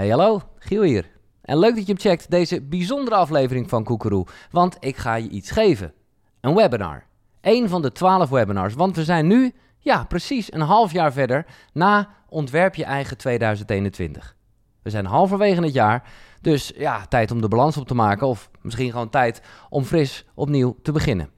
[0.00, 1.10] Hey hallo, Giel hier.
[1.42, 4.26] En leuk dat je hem checkt, deze bijzondere aflevering van Koekeroe.
[4.50, 5.92] Want ik ga je iets geven.
[6.40, 7.04] Een webinar.
[7.40, 8.74] Eén van de twaalf webinars.
[8.74, 14.36] Want we zijn nu, ja precies, een half jaar verder na Ontwerp je eigen 2021.
[14.82, 16.10] We zijn halverwege het jaar,
[16.40, 18.26] dus ja, tijd om de balans op te maken.
[18.26, 21.30] Of misschien gewoon tijd om fris opnieuw te beginnen.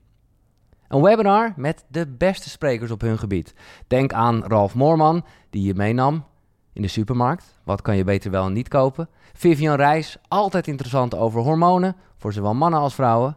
[0.88, 3.54] Een webinar met de beste sprekers op hun gebied.
[3.86, 6.24] Denk aan Ralf Moorman, die je meenam
[6.72, 7.58] in de supermarkt.
[7.64, 9.08] Wat kan je beter wel en niet kopen?
[9.32, 13.36] Vivian Reis, altijd interessant over hormonen, voor zowel mannen als vrouwen.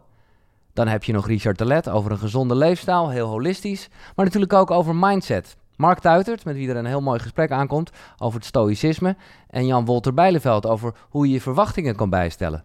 [0.72, 3.88] Dan heb je nog Richard Telet over een gezonde leefstijl, heel holistisch.
[4.14, 5.56] Maar natuurlijk ook over mindset.
[5.76, 9.16] Mark Tuitert, met wie er een heel mooi gesprek aankomt over het stoïcisme.
[9.48, 12.64] En Jan Wolter Bijleveld over hoe je je verwachtingen kan bijstellen.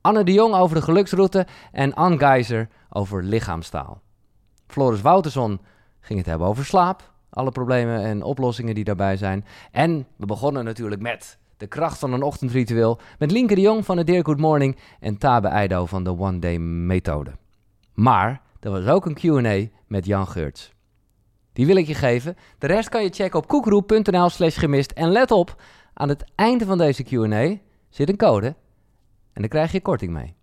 [0.00, 4.00] Anne de Jong over de geluksroute en Anne Geiser over lichaamstaal.
[4.66, 5.60] Floris Wouterson
[6.00, 9.44] ging het hebben over slaap, alle problemen en oplossingen die daarbij zijn.
[9.70, 13.96] En we begonnen natuurlijk met de kracht van een ochtendritueel met Linke de Jong van
[13.96, 17.30] de Dear Good Morning en Tabe Eido van de One Day Methode.
[17.94, 20.72] Maar er was ook een Q&A met Jan Geurts.
[21.52, 22.36] Die wil ik je geven.
[22.58, 24.90] De rest kan je checken op koekroep.nl slash gemist.
[24.90, 25.62] En let op,
[25.94, 28.54] aan het einde van deze Q&A zit een code
[29.32, 30.34] en daar krijg je korting mee.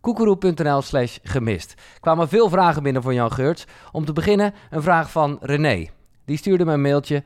[0.00, 1.74] koekeroe.nl slash gemist.
[2.00, 3.66] kwamen veel vragen binnen van Jan Geurts.
[3.92, 5.86] Om te beginnen een vraag van René.
[6.28, 7.22] Die stuurde me een mailtje.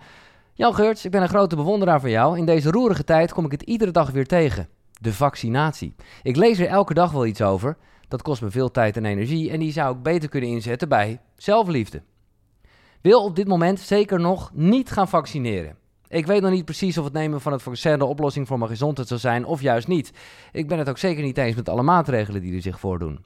[0.55, 2.39] Jan Geurts, ik ben een grote bewonderaar van jou.
[2.39, 4.69] In deze roerige tijd kom ik het iedere dag weer tegen.
[5.01, 5.95] De vaccinatie.
[6.23, 7.77] Ik lees er elke dag wel iets over.
[8.09, 11.21] Dat kost me veel tijd en energie en die zou ik beter kunnen inzetten bij
[11.37, 12.03] zelfliefde.
[13.01, 15.77] Wil op dit moment zeker nog niet gaan vaccineren.
[16.09, 18.71] Ik weet nog niet precies of het nemen van het vaccin de oplossing voor mijn
[18.71, 20.13] gezondheid zal zijn of juist niet.
[20.53, 23.25] Ik ben het ook zeker niet eens met alle maatregelen die er zich voordoen.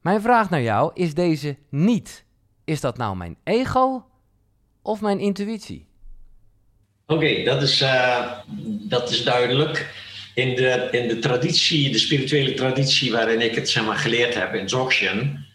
[0.00, 2.24] Mijn vraag naar jou is deze niet.
[2.64, 4.07] Is dat nou mijn ego
[4.88, 5.86] of mijn intuïtie?
[7.06, 8.32] Oké, dat, is, uh,
[8.88, 9.94] dat is duidelijk.
[10.34, 14.54] In de, in de traditie, de spirituele traditie waarin ik het zeg maar, geleerd heb
[14.54, 15.46] in Dzogchen,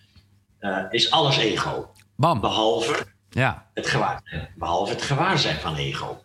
[0.62, 1.90] uh, is alles ego.
[2.16, 2.40] Bam.
[2.40, 3.70] Behalve, Ja.
[3.74, 6.24] het gewaarzijn, behalve het gewaarzijn van ego.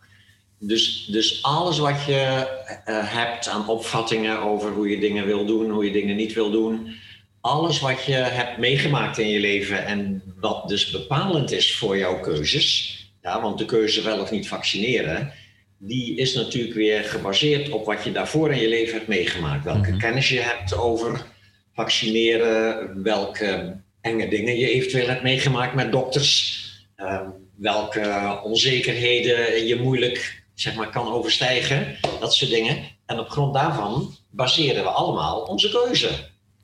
[0.59, 2.47] Dus, dus alles wat je
[2.89, 6.51] uh, hebt aan opvattingen over hoe je dingen wil doen, hoe je dingen niet wil
[6.51, 6.95] doen,
[7.41, 12.21] alles wat je hebt meegemaakt in je leven en wat dus bepalend is voor jouw
[12.21, 12.98] keuzes,
[13.29, 15.33] ja, want de keuze wel of niet vaccineren,
[15.79, 19.65] die is natuurlijk weer gebaseerd op wat je daarvoor in je leven hebt meegemaakt.
[19.65, 19.99] Welke Mhm.
[19.99, 21.27] kennis je hebt over
[21.75, 26.63] vaccineren, welke enge dingen je eventueel hebt meegemaakt met dokters,
[26.97, 27.21] eh,
[27.57, 32.77] welke onzekerheden je moeilijk zeg maar, kan overstijgen, dat soort dingen.
[33.07, 36.11] En op grond daarvan baseren we allemaal onze keuze.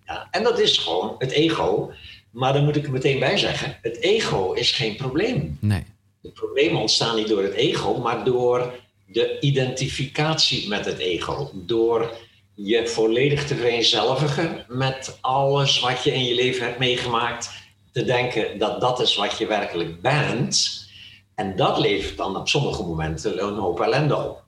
[0.07, 1.93] Ja, en dat is gewoon het ego.
[2.31, 5.59] Maar daar moet ik er meteen bij zeggen: het ego is geen probleem.
[5.61, 5.83] Nee.
[6.25, 8.73] De problemen ontstaan niet door het ego, maar door
[9.07, 11.51] de identificatie met het ego.
[11.55, 12.17] Door
[12.55, 17.51] je volledig te vereenzelvigen met alles wat je in je leven hebt meegemaakt.
[17.93, 20.87] Te denken dat dat is wat je werkelijk bent.
[21.35, 24.45] En dat levert dan op sommige momenten een hoop ellende op.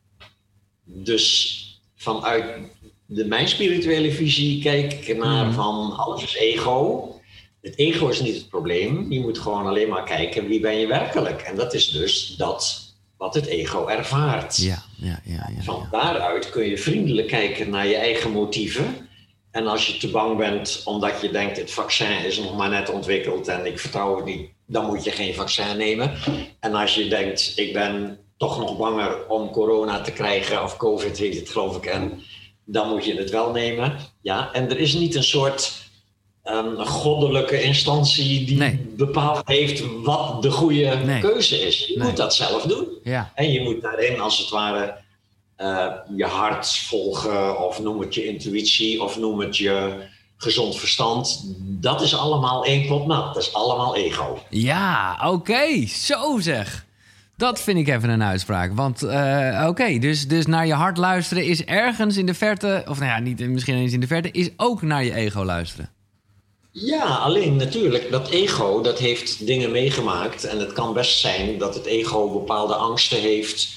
[0.85, 1.63] Dus
[1.97, 2.45] vanuit
[3.07, 5.55] de, mijn spirituele visie kijk ik naar Mhm.
[5.55, 7.11] van alles is ego.
[7.67, 9.13] Het ego is niet het probleem.
[9.13, 11.41] Je moet gewoon alleen maar kijken wie ben je werkelijk.
[11.41, 12.85] En dat is dus dat
[13.17, 14.57] wat het ego ervaart.
[14.57, 15.51] Ja, ja, ja.
[15.57, 19.09] ja, Van daaruit kun je vriendelijk kijken naar je eigen motieven.
[19.51, 22.91] En als je te bang bent omdat je denkt het vaccin is nog maar net
[22.91, 26.13] ontwikkeld en ik vertrouw het niet, dan moet je geen vaccin nemen.
[26.61, 31.19] En als je denkt ik ben toch nog banger om corona te krijgen of covid
[31.19, 32.23] heet het geloof ik en
[32.65, 33.97] dan moet je het wel nemen.
[34.21, 35.85] Ja, en er is niet een soort
[36.47, 38.87] ehm, goddelijke instantie die Nee.
[38.97, 41.21] bepaald heeft wat de goede Nee.
[41.21, 41.87] keuze is.
[41.87, 42.07] Je Nee.
[42.07, 42.87] moet dat zelf doen.
[43.03, 43.33] ja.
[43.35, 45.05] En je moet daarin als het ware
[45.57, 45.87] eh,
[46.17, 49.93] je hart volgen, of noem het je intuïtie, of noem het je
[50.37, 51.43] gezond verstand.
[51.59, 53.35] Dat is allemaal één pot nat.
[53.35, 54.43] Dat is allemaal ego.
[54.51, 55.87] Ja, oké.
[55.87, 56.85] Zo zeg.
[57.37, 58.73] Dat vind ik even een uitspraak.
[58.75, 62.85] Want, eh, oké, dus, dus naar je hart luisteren is ergens in de verte...
[62.89, 64.31] of nou ja, niet misschien eens in de verte...
[64.31, 65.91] is ook naar je ego luisteren.
[66.79, 70.45] Ja, alleen natuurlijk, dat ego dat heeft dingen meegemaakt.
[70.45, 73.69] En het kan best zijn dat het ego bepaalde angsten heeft.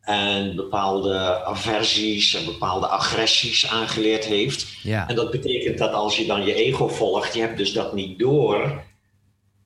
[0.00, 4.66] En bepaalde aversies en bepaalde agressies aangeleerd heeft.
[4.82, 5.08] Ja.
[5.08, 8.18] En dat betekent dat als je dan je ego volgt, je hebt dus dat niet
[8.18, 8.82] door.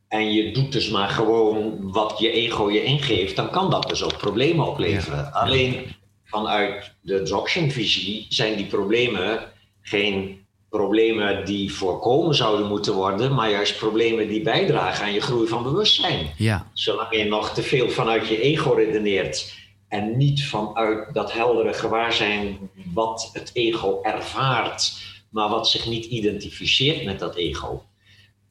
[0.09, 4.03] En je doet dus maar gewoon wat je ego je ingeeft, dan kan dat dus
[4.03, 5.33] ook problemen opleveren.
[5.33, 10.38] Alleen vanuit de Dzogchen-visie zijn die problemen geen
[10.71, 15.63] problemen die voorkomen zouden moeten worden, maar juist problemen die bijdragen aan je groei van
[15.63, 16.27] bewustzijn.
[16.37, 16.71] Ja.
[16.73, 19.57] Zolang je nog te veel vanuit je ego redeneert
[19.89, 22.59] En niet vanuit dat heldere gewaarzijn
[22.95, 24.93] wat het ego ervaart,
[25.31, 27.83] maar wat zich niet identificeert met dat ego.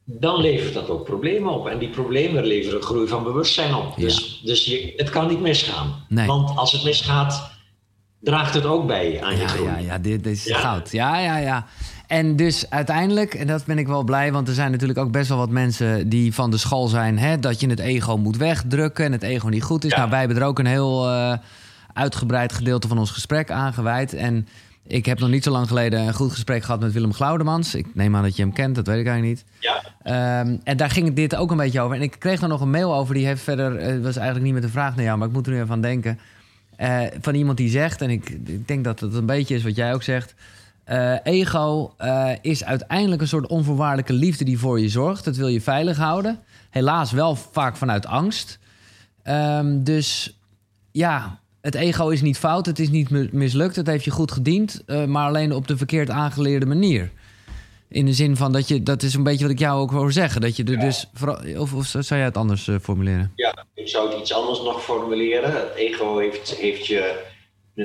[0.03, 1.67] Dan levert dat ook problemen op.
[1.67, 3.93] En die problemen leveren groei van bewustzijn op.
[3.97, 6.05] Dus, dus je, het kan niet misgaan.
[6.09, 7.51] Want als het misgaat,
[8.19, 9.69] draagt het ook bij aan je groei.
[9.69, 10.91] Ja, ja, dit, dit is goud.
[10.91, 11.67] Ja, ja, ja.
[12.07, 15.29] En dus uiteindelijk, en dat ben ik wel blij, want er zijn natuurlijk ook best
[15.29, 19.05] wel wat mensen die van de school zijn hè, dat je het ego moet wegdrukken
[19.05, 19.93] en het ego niet goed is.
[19.95, 21.33] Nou, wij hebben er ook een heel uh,
[21.93, 24.13] uitgebreid gedeelte van ons gesprek aangeweid.
[24.13, 24.47] En
[24.83, 27.75] ik heb nog niet zo lang geleden een goed gesprek gehad met Willem Glaudemans.
[27.75, 29.45] Ik neem aan dat je hem kent, dat weet ik eigenlijk niet.
[29.59, 30.39] Ja.
[30.41, 31.95] Um, en daar ging dit ook een beetje over.
[31.95, 34.53] En ik kreeg er nog een mail over, die heeft verder, het was eigenlijk niet
[34.53, 36.19] met een vraag naar jou, maar ik moet er nu even aan denken.
[36.79, 39.75] Uh, van iemand die zegt, en ik, ik denk dat het een beetje is wat
[39.75, 40.35] jij ook zegt.
[40.89, 45.25] Uh, ego uh, is uiteindelijk een soort onvoorwaardelijke liefde die voor je zorgt.
[45.25, 46.39] Dat wil je veilig houden.
[46.69, 48.59] Helaas wel vaak vanuit angst.
[49.23, 50.39] Um, dus
[50.91, 54.83] ja, het ego is niet fout, het is niet mislukt, het heeft je goed gediend,
[54.85, 57.11] uh, maar alleen op de verkeerd aangeleerde manier.
[57.89, 60.11] In de zin van dat je, dat is een beetje wat ik jou ook wil
[60.11, 60.41] zeggen.
[60.41, 60.79] Dat je er ja.
[60.79, 61.09] dus,
[61.57, 63.31] of, of zou jij het anders formuleren?
[63.35, 65.51] Ja, ik zou het iets anders nog formuleren.
[65.51, 67.25] Het ego heeft, heeft je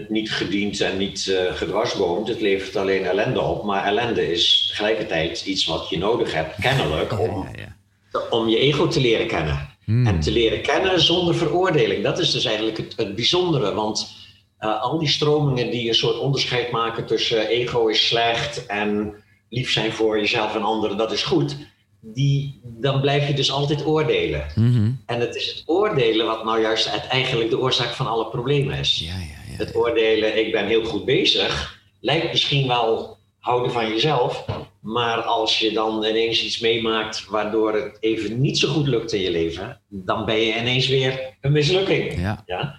[0.09, 2.29] niet gediend en niet uh, gedwarsboomd.
[2.29, 3.65] Het levert alleen ellende op.
[3.65, 7.77] Maar ellende is tegelijkertijd iets wat je nodig hebt, kennelijk, om, ja,
[8.12, 9.71] ja, om je ego te leren kennen.
[9.85, 10.06] Hmm.
[10.06, 12.03] En te leren kennen zonder veroordeling.
[12.03, 13.75] Dat is dus eigenlijk het, het bijzondere.
[13.75, 14.15] Want
[14.61, 19.15] uh, al die stromingen die een soort onderscheid maken tussen ego is slecht en
[19.49, 21.56] lief zijn voor jezelf en anderen, dat is goed.
[22.00, 24.47] Die, dan blijf je dus altijd oordelen.
[24.55, 25.00] Mm -hmm.
[25.06, 28.99] En het is het oordelen wat nou juist eigenlijk de oorzaak van alle problemen is.
[28.99, 34.44] Ja, ja het oordelen, ik ben heel goed bezig, lijkt misschien wel houden van jezelf.
[34.81, 39.20] Maar als je dan ineens iets meemaakt waardoor het even niet zo goed lukt in
[39.20, 42.20] je leven, dan ben je ineens weer een mislukking.
[42.20, 42.43] Ja.
[42.47, 42.76] ja?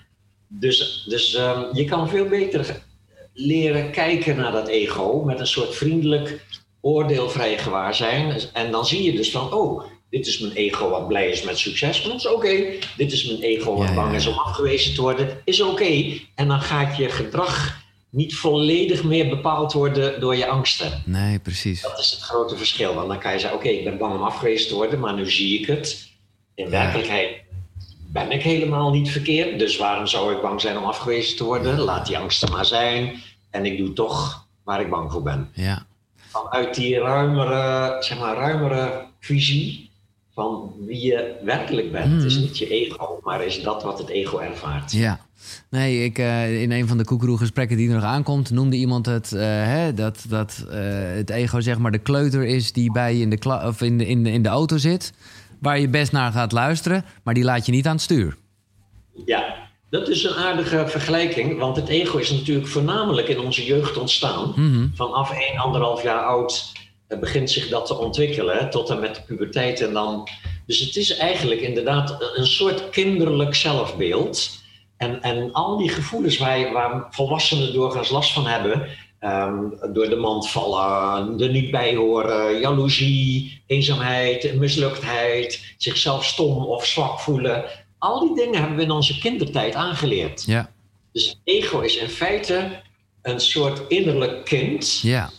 [0.48, 2.84] Dus, dus um, je kan veel beter
[3.34, 6.46] leren kijken naar dat ego met een soort vriendelijk,
[6.82, 8.40] oordeelvrij gewaarzijn.
[8.54, 9.84] En dan zie je dus van, oh,
[10.14, 12.04] dit is mijn ego wat blij is met succes.
[12.04, 12.36] Dat is oké.
[12.36, 12.80] Okay.
[12.98, 15.42] Dit is mijn ego wat ja, bang ja, is om afgewezen te worden.
[15.44, 15.72] Is oké.
[15.72, 16.28] Okay.
[16.36, 21.04] En dan gaat je gedrag niet volledig meer bepaald worden door je angsten.
[21.06, 21.82] Nee, precies.
[21.82, 22.94] Dat is het grote verschil.
[22.94, 25.32] Want dan kan je zeggen, oké, ik ben bang om afgewezen te worden, maar nu
[25.32, 26.10] zie ik het.
[26.56, 27.42] In werkelijkheid
[28.08, 29.60] ben ik helemaal niet verkeerd.
[29.60, 31.80] Dus waarom zou ik bang zijn om afgewezen te worden?
[31.80, 33.22] Laat die angsten maar zijn.
[33.50, 35.50] En ik doe toch waar ik bang voor ben.
[35.54, 35.86] Ja.
[36.16, 39.83] Vanuit die ruimere, zeg maar, ruimere visie
[40.34, 42.08] van wie je werkelijk bent.
[42.08, 42.16] Mm.
[42.16, 44.92] Het is niet je ego, maar is dat wat het ego ervaart.
[44.92, 45.20] Ja.
[45.70, 49.32] Nee, ik, uh, in een van de koekeroe-gesprekken die er nog aankomt, noemde iemand het
[49.32, 50.74] uh, hè, dat, dat uh,
[51.16, 54.08] het ego zeg maar de kleuter is die bij je in de, of in, de,
[54.08, 55.14] in, de, in de auto zit,
[55.60, 58.38] waar je best naar gaat luisteren, maar die laat je niet aan het stuur.
[59.26, 59.56] Ja,
[59.90, 64.54] dat is een aardige vergelijking, want het ego is natuurlijk voornamelijk in onze jeugd ontstaan.
[64.56, 64.92] Mm -hmm.
[64.96, 66.72] Vanaf 1, 1,5 jaar oud
[67.08, 69.82] begint zich dat te ontwikkelen tot en met de puberteit.
[69.82, 70.28] En dan,
[70.66, 74.62] dus het is eigenlijk inderdaad een soort kinderlijk zelfbeeld.
[74.98, 78.88] En, en al die gevoelens waar, waar volwassenen doorgaans last van hebben,
[79.22, 86.86] um, door de mand vallen, er niet bij horen, jaloezie, eenzaamheid, misluktheid, zichzelf stom of
[86.86, 87.66] zwak voelen.
[87.98, 90.44] Al die dingen hebben we in onze kindertijd aangeleerd.
[90.46, 90.72] Ja.
[91.12, 92.82] Dus ego is in feite
[93.22, 95.00] een soort innerlijk kind.
[95.02, 95.30] Ja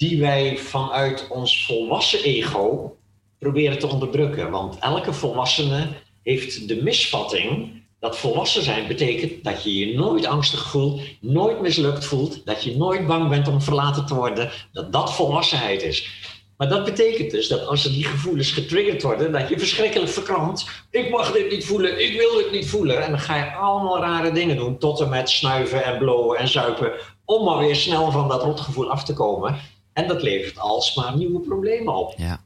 [0.00, 2.96] die wij vanuit ons volwassen ego
[3.38, 4.50] proberen te onderdrukken.
[4.50, 5.88] Want elke volwassene
[6.22, 12.04] heeft de misvatting dat volwassen zijn betekent dat je je nooit angstig voelt, nooit mislukt
[12.04, 16.08] voelt, dat je nooit bang bent om verlaten te worden, dat dat volwassenheid is.
[16.56, 20.86] Maar dat betekent dus dat als er die gevoelens getriggerd worden, dat je verschrikkelijk verkrampt.
[20.90, 23.04] Ik mag dit niet voelen, ik wil dit niet voelen.
[23.04, 26.48] En dan ga je allemaal rare dingen doen, tot en met snuiven en blowen en
[26.48, 26.92] zuipen,
[27.24, 29.60] om maar weer snel van dat rotgevoel af te komen.
[30.00, 32.14] En dat levert alsmaar nieuwe problemen op.
[32.16, 32.26] Ja.
[32.26, 32.40] Ja.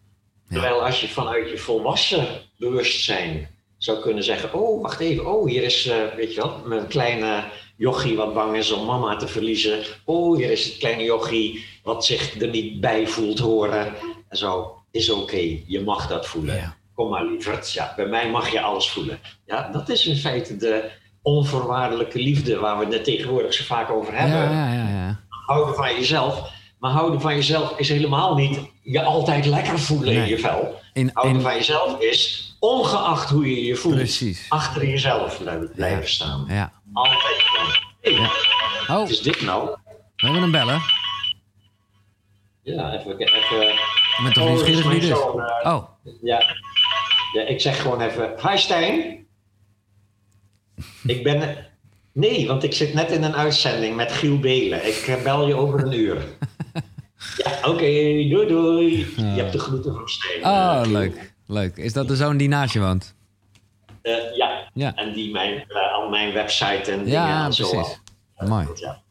[0.49, 2.27] Terwijl als je vanuit je volwassen
[2.59, 6.87] bewustzijn zou kunnen zeggen: Oh, wacht even, oh, hier is, uh, weet je wel, mijn
[6.87, 7.45] kleine
[7.77, 9.79] jochie wat bang is om mama te verliezen.
[10.05, 13.95] Oh, hier is het kleine jochie wat zich er niet bij voelt horen.
[14.29, 15.65] En zo, is oké, okay.
[15.67, 16.57] je mag dat voelen.
[16.57, 16.77] Ja.
[16.95, 19.19] Kom maar lieverd, ja, bij mij mag je alles voelen.
[19.47, 20.91] Ja, dat is in feite de
[21.23, 24.57] onvoorwaardelijke liefde waar we het tegenwoordig zo vaak over hebben.
[24.57, 26.53] Ja, ja, ja, Houden van jezelf.
[26.85, 30.23] Maar houden van jezelf is helemaal niet je altijd lekker voelen nee.
[30.23, 30.81] in je vel.
[30.93, 31.43] In, houden in...
[31.43, 34.47] van jezelf is, ongeacht hoe je je voelt, Precies.
[34.49, 35.43] achter jezelf
[35.75, 36.07] blijven ja.
[36.07, 36.45] staan.
[36.49, 36.73] Ja.
[36.93, 37.43] Altijd.
[38.01, 38.31] Hey, ja.
[38.81, 38.89] Oh.
[38.89, 39.69] Wat is dit nou?
[40.17, 40.83] We hebben een bellen.
[42.63, 43.19] Ja, even...
[43.19, 43.75] even
[44.23, 45.09] Met toch nieuwsgierig wie?
[45.09, 45.17] Uh,
[45.63, 45.89] oh.
[46.23, 46.43] Ja.
[47.33, 48.35] ja, ik zeg gewoon even...
[48.49, 49.27] Hi Stijn.
[51.05, 51.67] ik ben...
[52.13, 54.87] Nee, want ik zit net in een uitzending met Giel Belen.
[54.87, 56.25] Ik eh, bel je over een uur.
[57.37, 57.85] ja, oké,
[58.29, 58.99] doei doei.
[59.17, 60.45] Je hebt de groeten van Steen.
[60.45, 61.33] Oh, eh, leuk.
[61.47, 61.77] Leuk.
[61.77, 63.15] Is dat de zoon die naast je woont?
[64.03, 64.69] Eh, ja.
[64.75, 64.95] Ja.
[64.95, 67.85] en die mijn, eh, al mijn website en dingen zo.
[68.37, 68.67] Mooi.
[68.75, 69.03] Ja.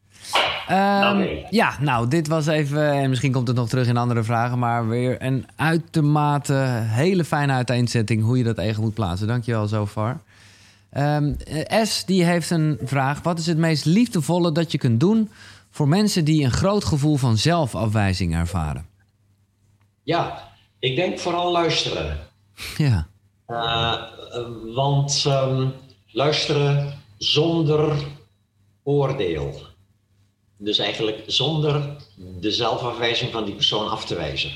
[1.12, 1.48] Oké.
[1.50, 4.88] Ja, nou, dit was even, en misschien komt het nog terug in andere vragen, maar
[4.88, 6.54] weer een uitermate
[6.86, 9.28] hele fijne uiteenzetting hoe je dat eigen moet plaatsen.
[9.28, 10.20] Dankjewel zo far.
[10.90, 11.34] Ehm,
[11.68, 13.22] eh, S, die heeft een vraag.
[13.22, 15.30] Wat is het meest liefdevolle dat je kunt doen
[15.74, 18.86] voor mensen die een groot gevoel van zelfafwijzing ervaren?
[20.04, 22.20] ja, ik denk vooral luisteren.
[22.78, 23.08] Ja,
[23.46, 24.02] Eh,
[24.74, 25.68] want ehm,
[26.12, 27.96] luisteren zonder
[28.84, 29.62] oordeel.
[30.58, 31.96] Dus eigenlijk zonder
[32.40, 34.52] de zelfafwijzing van die persoon af te wijzen.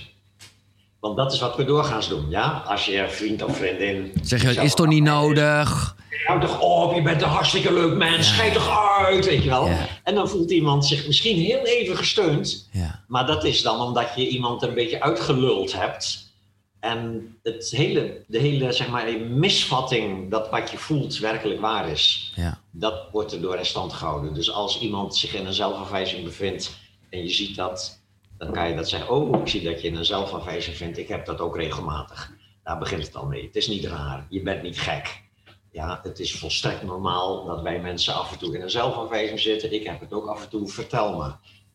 [1.08, 2.64] Want dat is wat we doorgaans doen, ja?
[2.66, 4.14] Als je vriend of vriendin...
[4.24, 5.96] zeg je, is toch niet nodig?
[6.26, 9.68] Houd toch op, je bent een hartstikke leuk mens, schijt toch uit, weet je wel.
[9.68, 9.88] Ja.
[10.04, 12.70] En dan voelt iemand zich misschien heel even gesteund.
[12.72, 16.32] Ja, Maar dat is dan omdat je iemand een beetje uitgeluld hebt.
[16.80, 22.34] En het hele, de hele zeg maar, misvatting dat wat je voelt werkelijk waar is,
[22.36, 24.34] ja, dat wordt er door in stand gehouden.
[24.34, 26.78] Dus als iemand zich in een zelfafwijzing bevindt
[27.10, 28.00] en je ziet dat,
[28.38, 29.10] dan kan je dat zeggen.
[29.10, 30.98] Oh, ik zie dat je in een zelfafwijzing vindt.
[30.98, 32.32] Ik heb dat ook regelmatig.
[32.64, 33.46] Daar begint het al mee.
[33.46, 34.26] Het is niet raar.
[34.30, 35.26] Je bent niet gek.
[35.72, 39.74] Ja, het is volstrekt normaal dat wij mensen af en toe in een zelfafwijzing zitten.
[39.74, 40.68] Ik heb het ook af en toe.
[40.68, 41.32] Vertel me.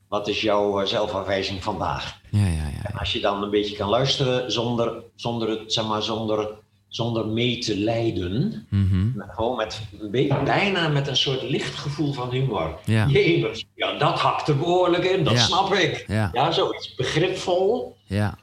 [0.09, 2.21] Wat is jouw eh, zelfafwijzing vandaag?
[2.31, 2.47] ja, ja.
[2.47, 2.83] ja.
[2.83, 6.59] En als je dan een beetje kan luisteren zonder, zonder, het, zeg maar, zonder,
[6.93, 8.67] zonder mee te lijden.
[8.71, 9.11] Mhm.
[9.17, 9.81] Gewoon met
[10.45, 12.79] bijna met een soort licht gevoel van humor.
[12.85, 13.07] Ja.
[13.07, 15.39] Jemers, ja, dat hakt er behoorlijk in, dat Ja.
[15.39, 16.05] snap ik.
[16.09, 16.31] Ja.
[16.33, 18.39] Ja, zoiets begripvol, ja.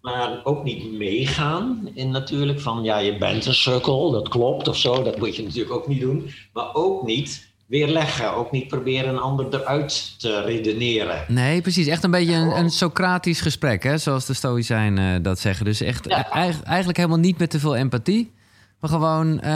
[0.00, 4.76] maar ook niet meegaan in natuurlijk van ja, je bent een sukkel, dat klopt of
[4.76, 5.02] zo.
[5.02, 6.30] Dat moet je natuurlijk ook niet doen.
[6.52, 11.24] Maar ook niet weerleggen, ook niet proberen een ander eruit te redeneren.
[11.28, 11.86] Nee, precies.
[11.86, 13.98] Echt een beetje een, een Socratisch gesprek, hè?
[13.98, 15.64] zoals de Stoïcijnen dat zeggen.
[15.64, 16.30] Dus echt Ja.
[16.30, 18.32] eig- eigenlijk helemaal niet met te veel empathie.
[18.80, 19.50] Maar gewoon, eh,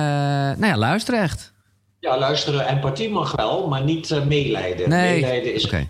[0.56, 1.52] nou ja, luisteren echt.
[2.00, 4.88] Ja, luisteren, empathie mag wel, maar niet eh, meelijden.
[4.88, 5.80] Nee, Meelijden is eh,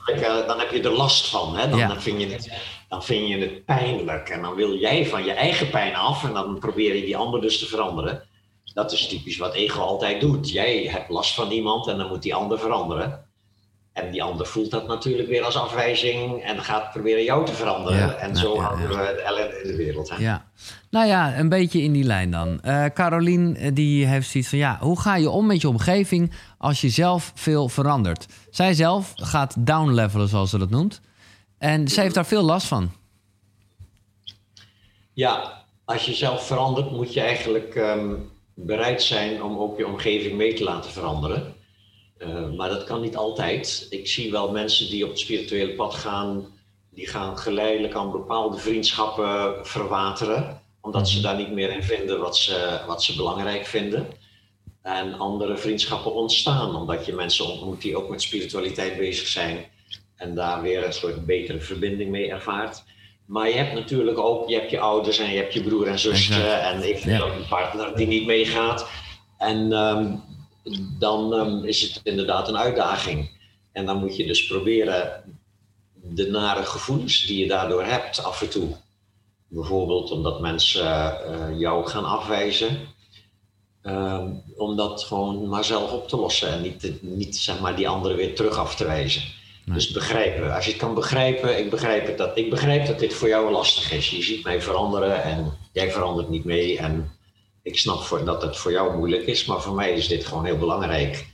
[0.47, 1.57] dan heb je er last van.
[1.57, 1.69] Hè?
[1.69, 1.89] Dan, Ja.
[1.89, 2.53] dan, vind je het,
[2.89, 4.29] dan vind je het pijnlijk.
[4.29, 7.41] En dan wil jij van je eigen pijn af en dan probeer je die ander
[7.41, 8.23] dus te veranderen.
[8.75, 10.51] Dat is typisch wat ego altijd doet.
[10.51, 13.27] Jij hebt last van iemand en dan moet die ander veranderen.
[13.93, 17.99] En die ander voelt dat natuurlijk weer als afwijzing en gaat proberen jou te veranderen.
[17.99, 18.97] Ja, en zo houden ja.
[18.97, 20.11] we de ellende in de wereld.
[20.11, 20.17] Hè?
[20.17, 20.51] Ja.
[20.91, 22.61] Nou ja, een beetje in die lijn dan.
[22.61, 26.33] Eh Carolien eh, die heeft zoiets van, ja, hoe ga je om met je omgeving
[26.59, 28.27] als je zelf veel verandert?
[28.51, 31.01] Zij zelf gaat downlevelen, zoals ze dat noemt.
[31.59, 32.91] En ze heeft daar veel last van.
[35.13, 38.15] Ja, als je zelf verandert, moet je eigenlijk ehm,
[38.65, 41.55] bereid zijn om ook je omgeving mee te laten veranderen.
[42.19, 43.87] Eh, maar dat kan niet altijd.
[43.91, 46.47] Ik zie wel mensen die op het spirituele pad gaan,
[46.91, 52.37] die gaan geleidelijk aan bepaalde vriendschappen verwateren, omdat ze daar niet meer in vinden wat
[52.37, 54.07] ze, wat ze belangrijk vinden.
[54.83, 59.65] En andere vriendschappen ontstaan, omdat je mensen ontmoet die ook met spiritualiteit bezig zijn
[60.17, 62.85] en daar weer een soort betere verbinding mee ervaart.
[63.29, 65.99] Maar je hebt natuurlijk ook, je hebt je ouders en je hebt je broer en
[65.99, 68.89] zuster en ik ook een partner die niet meegaat.
[69.39, 70.15] En ehm,
[70.99, 73.31] dan ehm, is het inderdaad een uitdaging.
[73.73, 75.25] En dan moet je dus proberen
[75.95, 78.77] de nare gevoelens die je daardoor hebt af en toe.
[79.49, 80.87] Bijvoorbeeld omdat mensen
[81.25, 82.97] eh, jou gaan afwijzen.
[83.83, 87.89] ehm, om dat gewoon maar zelf op te lossen en niet, niet zeg maar, die
[87.89, 89.23] anderen weer terug af te wijzen.
[89.75, 90.55] Dus begrijpen.
[90.55, 93.51] Als je het kan begrijpen, ik begrijp, het dat, ik begrijp dat dit voor jou
[93.53, 94.11] lastig is.
[94.11, 96.79] Je ziet mij veranderen en jij verandert niet mee.
[96.79, 97.11] En
[97.63, 100.45] ik snap voor, dat het voor jou moeilijk is, maar voor mij is dit gewoon
[100.45, 101.27] heel belangrijk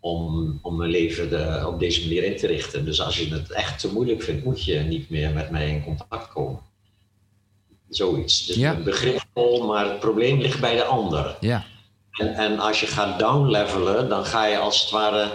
[0.00, 2.84] om, om mijn leven de- op deze manier in te richten.
[2.84, 5.84] Dus als je het echt te moeilijk vindt, moet je niet meer met mij in
[5.84, 6.60] contact komen.
[7.88, 8.46] Zoiets.
[8.46, 8.74] Dus Ja.
[8.74, 11.36] begripvol, maar het probleem ligt bij de ander.
[11.40, 11.64] Ja,
[12.12, 15.30] En, en als je gaat downlevelen, dan ga je als het ware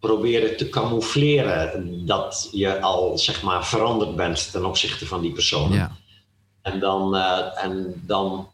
[0.00, 5.72] proberen te camoufleren dat je al zeg maar veranderd bent ten opzichte van die persoon.
[5.72, 5.90] ja,
[6.62, 8.50] En dan, eh, en dan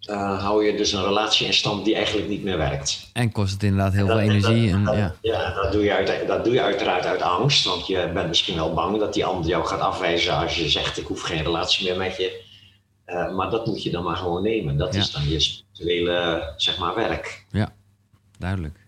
[0.00, 3.10] eh, hou je dus een relatie in stand die eigenlijk niet meer werkt.
[3.12, 4.66] en kost het inderdaad heel veel energie.
[4.70, 5.14] dat- En, dat- ja.
[5.20, 8.54] ja, dat doe, je uit, dat doe je uiteraard uit angst, want je bent misschien
[8.54, 11.86] wel bang dat die ander jou gaat afwijzen als je zegt ik hoef geen relatie
[11.88, 12.40] meer met je.
[13.04, 14.76] Eh, maar dat moet je dan maar gewoon nemen.
[14.76, 15.00] Dat Ja.
[15.00, 17.46] is dan je spirituele zeg maar, werk.
[17.50, 17.72] Ja,
[18.38, 18.81] duidelijk.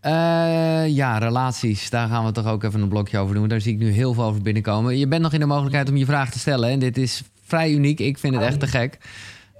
[0.00, 1.90] Eh, ja, relaties.
[1.90, 3.48] Daar gaan we toch ook even een blokje over doen.
[3.48, 4.98] Daar zie ik nu heel veel over binnenkomen.
[4.98, 6.70] Je bent nog in de mogelijkheid om je vraag te stellen.
[6.70, 8.00] En dit is vrij uniek.
[8.00, 8.98] Ik vind het echt te gek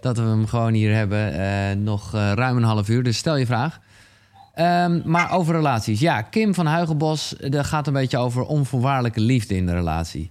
[0.00, 1.32] dat we hem gewoon hier hebben.
[1.32, 3.02] eh, nog eh, ruim een half uur.
[3.02, 3.80] Dus stel je vraag.
[4.54, 6.00] Ehm, maar over relaties.
[6.00, 10.30] Ja, Kim van Huigenbos, dat gaat een beetje over onvoorwaardelijke liefde in de relatie.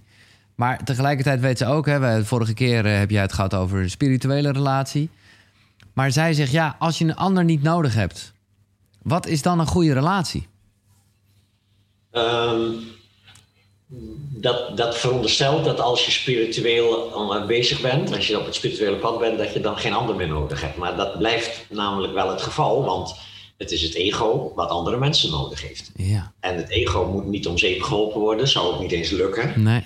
[0.54, 3.90] Maar tegelijkertijd weet ze ook, hè, we, vorige keer heb jij het gehad over een
[3.90, 5.10] spirituele relatie.
[5.92, 8.32] Maar zij zegt, ja, als je een ander niet nodig hebt,
[9.02, 10.48] wat is dan een goede relatie?
[12.10, 12.72] Ehm,
[14.40, 17.12] dat, dat veronderstelt dat als je spiritueel
[17.46, 20.28] bezig bent, als je op het spirituele pad bent, dat je dan geen ander meer
[20.28, 20.76] nodig hebt.
[20.76, 23.14] Maar dat blijft namelijk wel het geval, want
[23.56, 25.90] het is het ego wat andere mensen nodig heeft.
[25.94, 26.32] Ja.
[26.40, 29.62] En het ego moet niet om zeep geholpen worden, zou ook niet eens lukken.
[29.62, 29.84] Nee.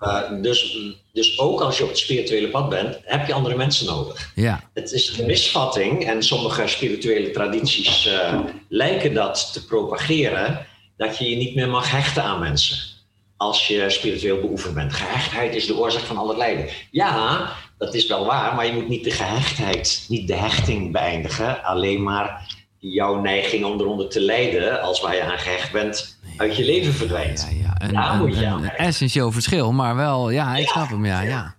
[0.00, 0.76] Uh, dus,
[1.12, 4.32] dus ook als je op het spirituele pad bent, heb je andere mensen nodig.
[4.34, 4.70] Ja.
[4.74, 11.30] Het is een misvatting en sommige spirituele tradities uh, lijken dat te propageren, dat je
[11.30, 12.96] je niet meer mag hechten aan mensen
[13.38, 14.92] als je spiritueel beoefend bent.
[14.92, 16.68] Gehechtheid is de oorzaak van al het lijden.
[16.90, 21.64] Ja, dat is wel waar, maar je moet niet de gehechtheid, niet de hechting beëindigen.
[21.64, 26.56] Alleen maar jouw neiging om eronder te lijden, als waar je aan gehecht bent, uit
[26.56, 27.48] je leven verdwijnt.
[27.50, 27.86] Ja, ja.
[27.86, 30.72] Een, Daar moet je een, aan een essentieel verschil, maar wel, ja, ik Ja.
[30.72, 31.56] snap hem, ja, ja.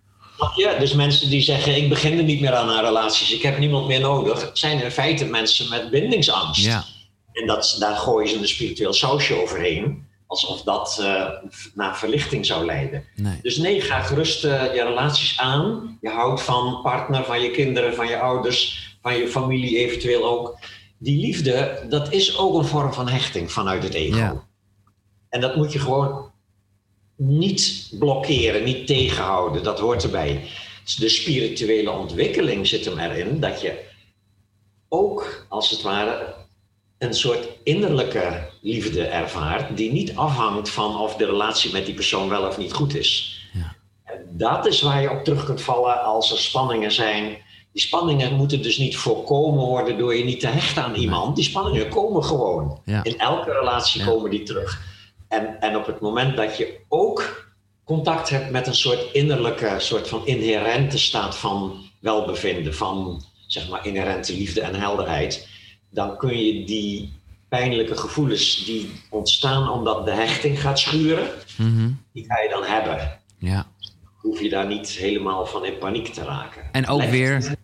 [0.55, 0.75] Je?
[0.79, 3.87] Dus mensen die zeggen: Ik begin er niet meer aan aan relaties, ik heb niemand
[3.87, 6.63] meer nodig, zijn in feite mensen met bindingsangst.
[6.65, 6.83] Ja,
[7.33, 11.25] En dat, daar gooien ze een spiritueel sausje overheen, alsof dat eh,
[11.73, 13.03] naar verlichting zou leiden.
[13.15, 13.39] nee.
[13.41, 15.97] Dus nee, ga gerust eh, je relaties aan.
[16.01, 20.57] Je houdt van partner, van je kinderen, van je ouders, van je familie eventueel ook.
[20.97, 24.17] Die liefde, dat is ook een vorm van hechting vanuit het ego.
[24.17, 24.47] Ja.
[25.29, 26.31] En dat moet je gewoon
[27.15, 29.63] niet blokkeren, niet tegenhouden.
[29.63, 30.47] Dat hoort erbij.
[30.83, 33.87] Dus de spirituele ontwikkeling zit hem erin dat je
[34.89, 36.33] ook, als het ware,
[36.97, 42.29] een soort innerlijke liefde ervaart, die niet afhangt van of de relatie met die persoon
[42.29, 43.41] wel of niet goed is.
[43.53, 43.75] Ja.
[44.03, 47.37] En dat is waar je op terug kunt vallen als er spanningen zijn.
[47.71, 51.35] Die spanningen moeten dus niet voorkomen worden door je niet te hechten aan iemand.
[51.35, 52.81] Die spanningen komen gewoon.
[52.85, 53.03] Ja.
[53.03, 54.07] In elke relatie Ja.
[54.07, 54.81] komen die terug.
[55.29, 57.47] En, en op het moment dat je ook
[57.83, 63.85] contact hebt met een soort innerlijke, soort van inherente staat van welbevinden, van zeg maar
[63.85, 65.47] inherente liefde en helderheid,
[65.89, 67.13] dan kun je die
[67.49, 71.89] pijnlijke gevoelens die ontstaan omdat de hechting gaat schuren, Mhm.
[72.13, 73.19] die ga je dan hebben.
[73.37, 73.67] ja.
[74.19, 76.61] Hoef je daar niet helemaal van in paniek te raken.
[76.71, 77.55] En ook weer...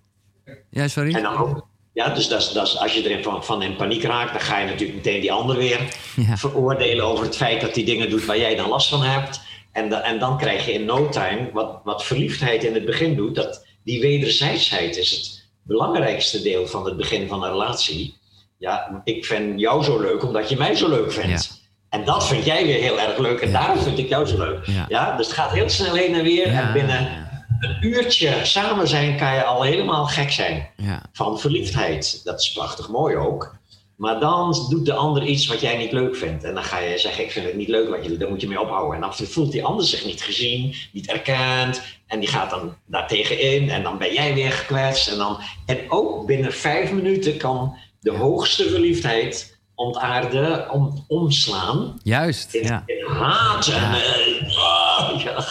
[0.70, 1.14] Ja, sorry?
[1.14, 3.76] En dan ook, ja, dus dat is, dat is, als je erin van, van in
[3.76, 5.80] paniek raakt, dan ga je natuurlijk meteen die ander weer
[6.28, 6.38] Ja.
[6.38, 9.42] veroordelen over het feit dat die dingen doet waar jij dan last van hebt.
[9.72, 13.16] En, da- en dan krijg je in no time, wat, wat verliefdheid in het begin
[13.16, 18.18] doet, dat die wederzijdsheid is het belangrijkste deel van het begin van een relatie.
[18.58, 21.64] Ja, ik vind jou zo leuk omdat je mij zo leuk vindt.
[21.90, 23.60] En dat vind jij weer heel erg leuk en Ja.
[23.60, 24.66] daarom vind ik jou zo leuk.
[24.90, 25.18] Ja.
[25.18, 26.48] Dus het gaat heel snel heen en weer.
[26.48, 27.25] En binnen ja.
[27.60, 32.22] Een uurtje samen zijn kan je al helemaal gek zijn Ja, van verliefdheid.
[32.24, 33.56] Dat is prachtig mooi ook.
[33.96, 36.44] Maar dan doet de ander iets wat jij niet leuk vindt.
[36.44, 38.42] En dan ga je zeggen, ik vind het niet leuk wat je doet, daar moet
[38.42, 38.96] je mee ophouden.
[38.96, 41.82] En dan voelt die ander zich niet gezien, niet erkend.
[42.08, 43.70] En die gaat dan daartegen in.
[43.70, 45.08] En dan ben jij weer gekwetst.
[45.08, 52.54] En, dan, en ook binnen vijf minuten kan de hoogste verliefdheid ontaarden, om, omslaan juist.
[52.54, 52.84] in, Ja.
[52.86, 53.68] in haat.
[53.68, 53.96] En, Ja.
[53.98, 55.46] eh, ja.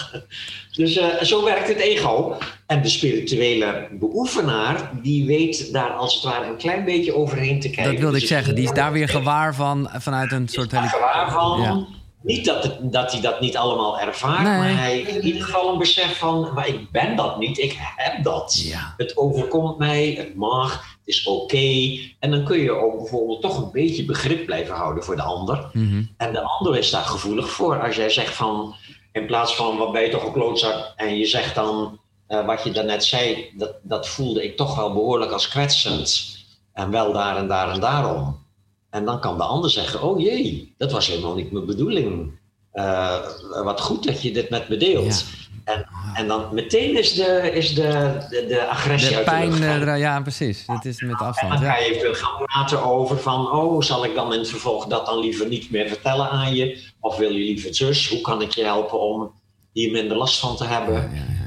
[0.76, 2.36] Dus eh, zo werkt het ego.
[2.66, 7.70] En de spirituele beoefenaar, die weet daar als het ware een klein beetje overheen te
[7.70, 7.92] kijken.
[7.92, 8.54] Dat wilde ik Dus zeggen.
[8.54, 10.70] Die is daar weer gewaar van vanuit een soort...
[10.70, 11.60] daar gewaar van.
[11.60, 11.86] Ja.
[12.22, 14.58] Niet dat, het, dat hij dat niet allemaal ervaart, Nee.
[14.58, 17.76] maar hij heeft in ieder geval een besef van, maar ik ben dat niet, ik
[17.96, 18.62] heb dat.
[18.64, 18.94] Ja.
[18.96, 21.98] Het overkomt mij, het mag, het is oké.
[22.18, 25.70] En dan kun je ook bijvoorbeeld toch een beetje begrip blijven houden voor de ander.
[25.72, 26.02] Mhm.
[26.16, 27.82] En de ander is daar gevoelig voor.
[27.82, 28.74] Als jij zegt van,
[29.14, 32.62] in plaats van wat ben je toch een klootzak, en je zegt dan eh, wat
[32.62, 36.32] je daarnet zei, dat, dat voelde ik toch wel behoorlijk als kwetsend.
[36.72, 38.46] En wel daar en daar en daarom.
[38.90, 42.38] En dan kan de ander zeggen, oh jee, dat was helemaal niet mijn bedoeling.
[42.72, 43.18] Eh,
[43.64, 45.24] wat goed dat je dit met me deelt.
[45.64, 49.48] En, en dan meteen is de, is de, de, de agressie De uit de pijn,
[49.50, 50.64] lucht eh, ja, precies.
[50.66, 51.52] Het is met En afstand.
[51.52, 54.86] dan ga je even gaan praten over van, oh, zal ik dan in het vervolg
[54.86, 56.92] dat dan liever niet meer vertellen aan je?
[57.00, 58.08] Of wil je liever zus?
[58.08, 59.32] Hoe kan ik je helpen om
[59.72, 60.94] hier minder last van te hebben?
[60.94, 61.43] Ja, ja, ja.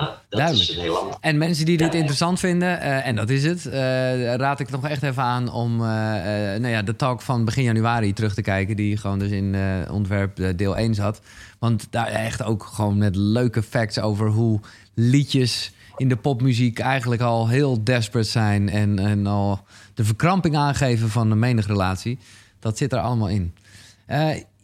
[0.28, 0.68] dat Duidelijk.
[0.68, 1.16] is een heel ander.
[1.20, 1.98] En mensen die dit Ja.
[1.98, 5.72] interessant vinden, eh, en dat is het, eh, raad ik nog echt even aan om
[5.72, 9.56] eh, nou ja, de talk van begin januari terug te kijken, die gewoon dus in
[9.90, 11.20] ontwerp deel 1 zat.
[11.58, 14.60] Want daar echt ook gewoon met leuke facts over hoe
[14.94, 19.60] liedjes in de popmuziek eigenlijk al heel desperate zijn en, en al
[19.94, 22.18] de verkramping aangeven van een menig relatie.
[22.60, 23.54] Dat zit er allemaal in.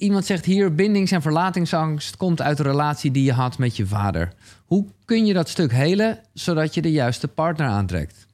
[0.01, 3.77] Eh, iemand zegt hier: bindings- en verlatingsangst komt uit de relatie die je had met
[3.77, 4.33] je vader.
[4.67, 8.29] Hoe kun je dat stuk helen zodat je de juiste partner aantrekt?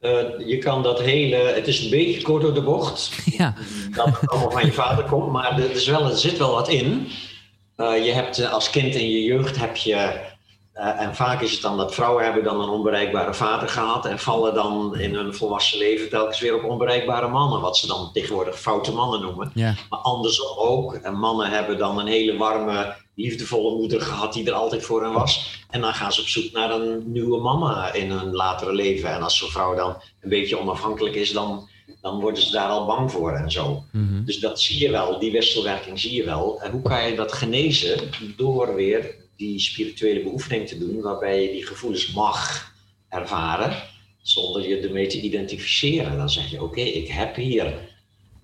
[0.00, 0.10] Uh,
[0.46, 3.54] je kan dat hele, het is een beetje kort door de bocht, ja.
[3.94, 6.68] dat het allemaal van je vader komt, maar er, is wel, er zit wel wat
[6.68, 7.06] in.
[7.76, 10.20] Uh, je hebt als kind in je jeugd heb je
[10.80, 14.18] uh, en vaak is het dan dat vrouwen hebben dan een onbereikbare vader gehad en
[14.18, 18.60] vallen dan in hun volwassen leven telkens weer op onbereikbare mannen, wat ze dan tegenwoordig
[18.60, 19.50] foute mannen noemen.
[19.54, 19.74] Ja.
[19.88, 20.94] Maar andersom ook.
[20.94, 25.12] En mannen hebben dan een hele warme, liefdevolle moeder gehad die er altijd voor hen
[25.12, 25.64] was.
[25.70, 29.10] En dan gaan ze op zoek naar een nieuwe mama in hun latere leven.
[29.10, 31.68] En als zo'n vrouw dan een beetje onafhankelijk is, dan,
[32.00, 33.84] dan worden ze daar al bang voor en zo.
[33.92, 34.24] Mhm.
[34.24, 36.60] Dus dat zie je wel, die wisselwerking zie je wel.
[36.60, 38.10] En hoe kan je dat genezen?
[38.36, 42.72] Door weer die spirituele beoefening te doen, waarbij je die gevoelens mag
[43.08, 43.82] ervaren,
[44.22, 46.16] zonder je ermee te identificeren.
[46.16, 47.74] Dan zeg je: Oké, ik heb hier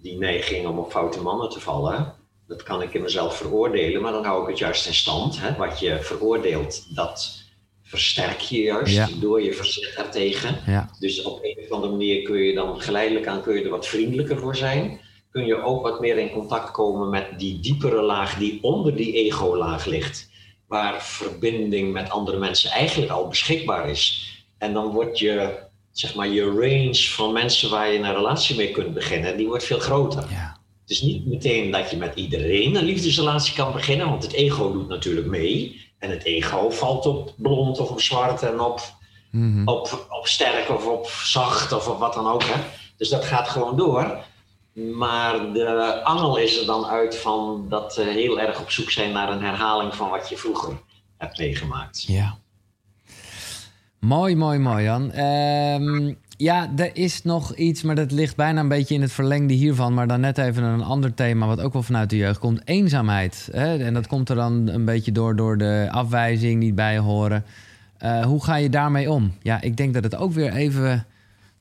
[0.01, 2.15] die neiging om op foute mannen te vallen.
[2.49, 5.41] Dat kan ik in mezelf veroordelen, maar dan hou ik het juist in stand.
[5.41, 5.57] Hè?
[5.57, 7.43] Wat je veroordeelt, dat
[7.83, 9.09] versterk je juist Ja.
[9.21, 10.59] door je verzet daartegen.
[10.67, 10.91] Ja.
[10.99, 13.87] Dus op een of andere manier kun je dan geleidelijk aan kun je er wat
[13.87, 15.01] vriendelijker voor zijn.
[15.31, 19.13] Kun je ook wat meer in contact komen met die diepere laag die onder die
[19.13, 20.26] ego-laag ligt.
[20.69, 24.31] Waar verbinding met andere mensen eigenlijk al beschikbaar is.
[24.59, 25.59] En dan wordt je,
[25.93, 29.65] zeg maar, je range van mensen waar je een relatie mee kunt beginnen, die wordt
[29.65, 30.25] veel groter.
[30.31, 30.57] Ja.
[30.81, 34.73] Het is niet meteen dat je met iedereen een liefdesrelatie kan beginnen, want het ego
[34.73, 35.85] doet natuurlijk mee.
[35.99, 38.81] En het ego valt op blond of op zwart en op
[39.31, 39.69] Mhm.
[39.69, 42.43] op, op sterk of op zacht of op wat dan ook.
[42.43, 42.61] Hè?
[42.97, 44.19] Dus dat gaat gewoon door.
[44.77, 49.12] Maar de angel is er dan uit van dat we heel erg op zoek zijn
[49.12, 50.73] naar een herhaling van wat je vroeger
[51.17, 52.03] hebt meegemaakt.
[52.03, 52.37] Ja.
[53.99, 55.12] Mooi, mooi, mooi, Jan.
[55.12, 59.55] Ehm, ja, er is nog iets, maar dat ligt bijna een beetje in het verlengde
[59.55, 59.95] hiervan.
[59.95, 62.61] Maar dan net even een ander thema, wat ook wel vanuit de jeugd komt.
[62.65, 63.49] Eenzaamheid.
[63.53, 63.85] Hè?
[63.85, 67.45] En dat komt er dan een beetje door, door de afwijzing, niet bij horen.
[67.99, 69.33] Eh, hoe ga je daarmee om?
[69.43, 71.07] Ja, ik denk dat het ook weer even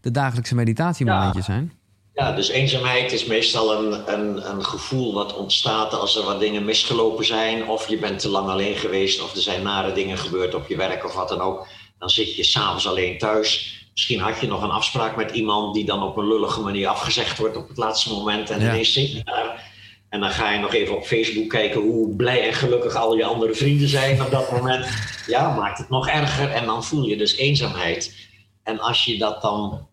[0.02, 1.72] de dagelijkse meditatiemomentjes zijn.
[2.16, 6.66] Ja, dus eenzaamheid is meestal een, een, een gevoel wat ontstaat als er wat dingen
[6.66, 7.68] misgelopen zijn.
[7.68, 10.76] Of je bent te lang alleen geweest, of er zijn nare dingen gebeurd op je
[10.76, 11.68] werk of wat dan ook.
[12.00, 13.80] Dan zit je s'avonds alleen thuis.
[13.92, 17.38] Misschien had je nog een afspraak met iemand die dan op een lullige manier afgezegd
[17.38, 18.50] wordt op het laatste moment.
[18.50, 18.70] En Ja.
[18.70, 19.74] ineens zit je daar.
[20.10, 23.26] En dan ga je nog even op Facebook kijken hoe blij en gelukkig al je
[23.26, 24.88] andere vrienden zijn op dat moment.
[25.28, 26.52] Ja, maakt het nog erger.
[26.52, 28.30] En dan voel je dus eenzaamheid.
[28.64, 29.88] En als je dat dan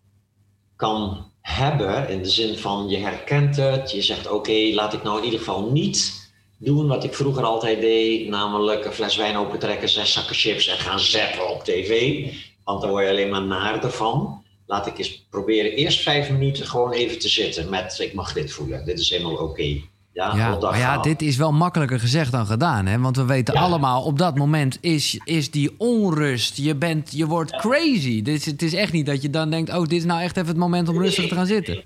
[0.75, 5.17] kan hebben, in de zin van je herkent het, je zegt oké, laat ik nou
[5.17, 9.89] in ieder geval niet doen wat ik vroeger altijd deed, namelijk een fles wijn opentrekken,
[9.89, 12.23] zes zakken chips en gaan zappen op tv,
[12.63, 14.43] want dan word je alleen maar naar ervan.
[14.65, 18.51] Laat ik eens proberen eerst vijf minuten gewoon even te zitten met ik mag dit
[18.51, 19.81] voelen, dit is helemaal oké.
[20.13, 22.85] Ja, Ja, maar ja, dit is wel makkelijker gezegd dan gedaan.
[22.85, 22.99] Hè?
[22.99, 23.59] Want we weten Ja.
[23.59, 26.57] allemaal, op dat moment is, is die onrust.
[26.57, 28.21] Je, bent, je wordt crazy.
[28.21, 29.73] Dus het is echt niet dat je dan denkt...
[29.73, 31.83] oh, dit is nou echt even het moment om rustig te gaan zitten.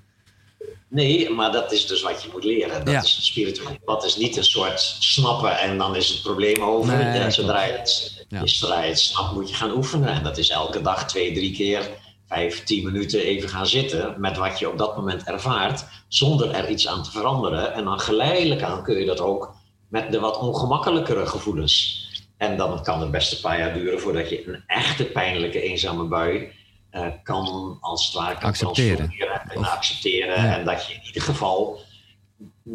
[0.89, 2.85] Nee, maar dat is dus wat je moet leren.
[2.85, 3.77] Dat is spiritueel.
[3.85, 6.97] Dat is niet een soort snappen en dan is het probleem over.
[6.97, 10.09] Nee, Ja, zodra, je het, zodra je het snapt, moet je gaan oefenen.
[10.09, 11.89] En dat is elke dag twee, drie keer,
[12.27, 16.69] vijf, tien minuten even gaan zitten met wat je op dat moment ervaart, zonder er
[16.69, 17.73] iets aan te veranderen.
[17.73, 19.53] En dan geleidelijk aan kun je dat ook
[19.87, 22.05] met de wat ongemakkelijkere gevoelens.
[22.37, 26.03] En dan kan het best een paar jaar duren voordat je een echte pijnlijke eenzame
[26.03, 26.51] bui
[26.89, 29.11] eh, kan als het ware kan Accepteren.
[29.49, 30.43] en Of- accepteren.
[30.43, 30.57] Ja.
[30.57, 31.79] En dat je in ieder geval,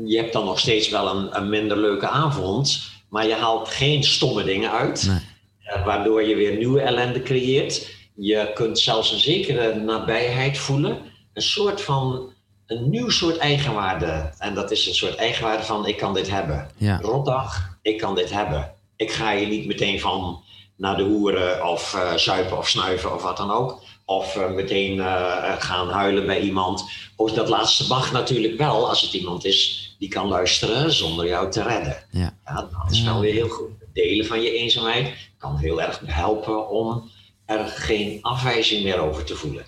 [0.04, 4.04] je hebt dan nog steeds wel een, een minder leuke avond, maar je haalt geen
[4.04, 5.18] stomme dingen uit, Nee.
[5.62, 7.90] eh, waardoor je weer nieuwe ellende creëert.
[8.14, 10.98] Je kunt zelfs een zekere nabijheid voelen,
[11.32, 12.31] een soort van,
[12.66, 14.32] een nieuw soort eigenwaarde.
[14.38, 16.70] En dat is een soort eigenwaarde van ik kan dit hebben.
[16.76, 16.98] Ja.
[17.02, 18.74] Rotdag, ik kan dit hebben.
[18.96, 20.42] Ik ga je niet meteen van
[20.76, 23.82] naar de hoeren of eh, zuipen of snuiven of wat dan ook.
[24.04, 26.90] Of eh, meteen eh, gaan huilen bij iemand.
[27.16, 31.50] Ook dat laatste mag natuurlijk wel als het iemand is die kan luisteren zonder jou
[31.50, 32.04] te redden.
[32.10, 32.36] Ja.
[32.44, 33.70] Ja, dat is wel weer heel goed.
[33.92, 37.10] Delen van je eenzaamheid kan heel erg helpen om
[37.46, 39.64] er geen afwijzing meer over te voelen.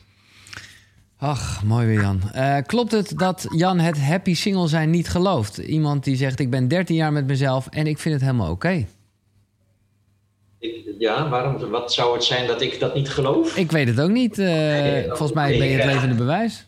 [1.19, 2.21] Ach, mooi weer Jan.
[2.33, 5.59] Eh, klopt het dat Jan het happy single zijn niet gelooft?
[5.59, 8.87] Iemand die zegt, ik ben 13 jaar met mezelf en ik vind het helemaal oké.
[10.99, 13.57] Ja, waarom, wat zou het zijn dat ik dat niet geloof?
[13.57, 14.39] Ik weet het ook niet.
[14.39, 16.67] eh, Nee, volgens mij ben je het levende bewijs.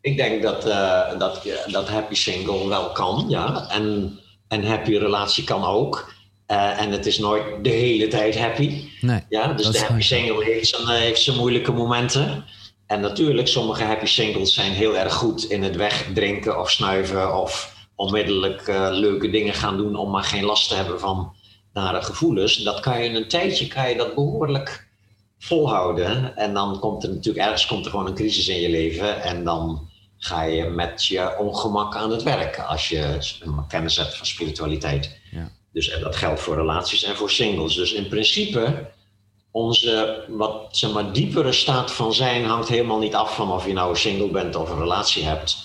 [0.00, 3.68] Ik denk dat, eh, dat, dat happy single wel kan, ja.
[3.70, 6.12] En een happy relatie kan ook.
[6.46, 8.82] En het is nooit de hele tijd happy.
[9.00, 12.44] Nee, Ja, dus de happy single heeft zijn, heeft zijn moeilijke momenten.
[12.88, 17.76] En natuurlijk, sommige happy singles zijn heel erg goed in het wegdrinken of snuiven of
[17.94, 21.34] onmiddellijk eh, leuke dingen gaan doen om maar geen last te hebben van
[21.72, 22.56] nare gevoelens.
[22.56, 24.88] Dat kan je in een tijdje kan je dat behoorlijk
[25.38, 26.36] volhouden.
[26.36, 29.22] En dan komt er natuurlijk ergens komt er gewoon een crisis in je leven.
[29.22, 33.18] En dan ga je met je ongemak aan het werk als je
[33.68, 35.20] kennis hebt van spiritualiteit.
[35.30, 35.50] Ja.
[35.72, 37.74] Dus en dat geldt voor relaties en voor singles.
[37.74, 38.90] Dus in principe,
[39.58, 43.72] onze wat zeg maar, diepere staat van zijn hangt helemaal niet af van of je
[43.72, 45.56] nou single bent of een relatie hebt.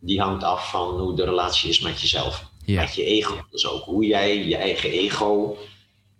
[0.00, 2.44] Die hangt af van hoe de relatie is met jezelf.
[2.66, 3.34] Met je ego.
[3.50, 5.56] Dus ook hoe jij je eigen ego,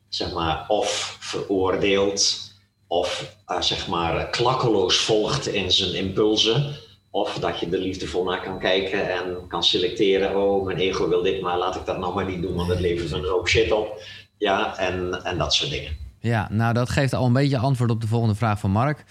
[0.09, 2.52] zeg maar, of veroordeelt,
[2.87, 6.76] of uh, zeg maar klakkeloos volgt in zijn impulsen
[7.11, 10.37] of dat je er liefdevol naar kan kijken en kan selecteren.
[10.37, 12.80] Oh, mijn ego wil dit, maar laat ik dat nou maar niet doen, want het
[12.80, 14.02] levert een hoop shit op.
[14.38, 16.10] Ja, en, en dat soort dingen.
[16.20, 19.04] Ja, nou dat geeft al een beetje antwoord op de volgende vraag van Mark.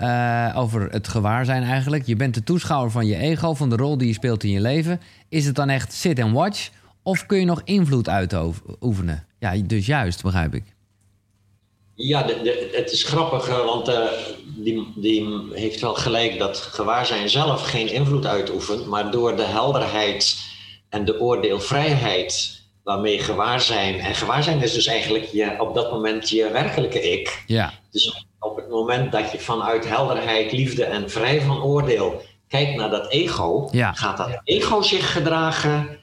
[0.00, 2.06] Uh, over het gewaarzijn eigenlijk.
[2.06, 4.60] Je bent de toeschouwer van je ego, van de rol die je speelt in je
[4.60, 5.00] leven.
[5.28, 6.70] Is het dan echt sit and watch?
[7.02, 9.26] Of kun je nog invloed uitoefenen?
[9.38, 10.64] Ja, dus juist, begrijp ik.
[11.94, 12.26] Ja,
[12.72, 14.04] het is grappig, eh, want uh,
[14.56, 20.36] die, die heeft wel gelijk dat gewaarzijn zelf geen invloed uitoefent, maar door de helderheid
[20.88, 22.57] en de oordeelvrijheid
[22.88, 27.42] waarmee gewaarzijn, en gewaarzijn is dus eigenlijk je, op dat moment je werkelijke ik.
[27.46, 27.72] Ja.
[27.90, 32.90] Dus op het moment dat je vanuit helderheid, liefde en vrij van oordeel kijkt naar
[32.90, 33.92] dat ego, ja.
[33.92, 35.98] gaat dat ego zich gedragen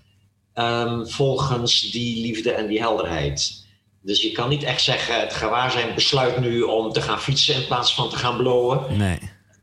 [0.55, 3.65] um, volgens die liefde en die helderheid.
[4.01, 7.65] Dus je kan niet echt zeggen, het gewaarzijn besluit nu om te gaan fietsen in
[7.65, 8.97] plaats van te gaan blowen.
[8.97, 9.19] Nee.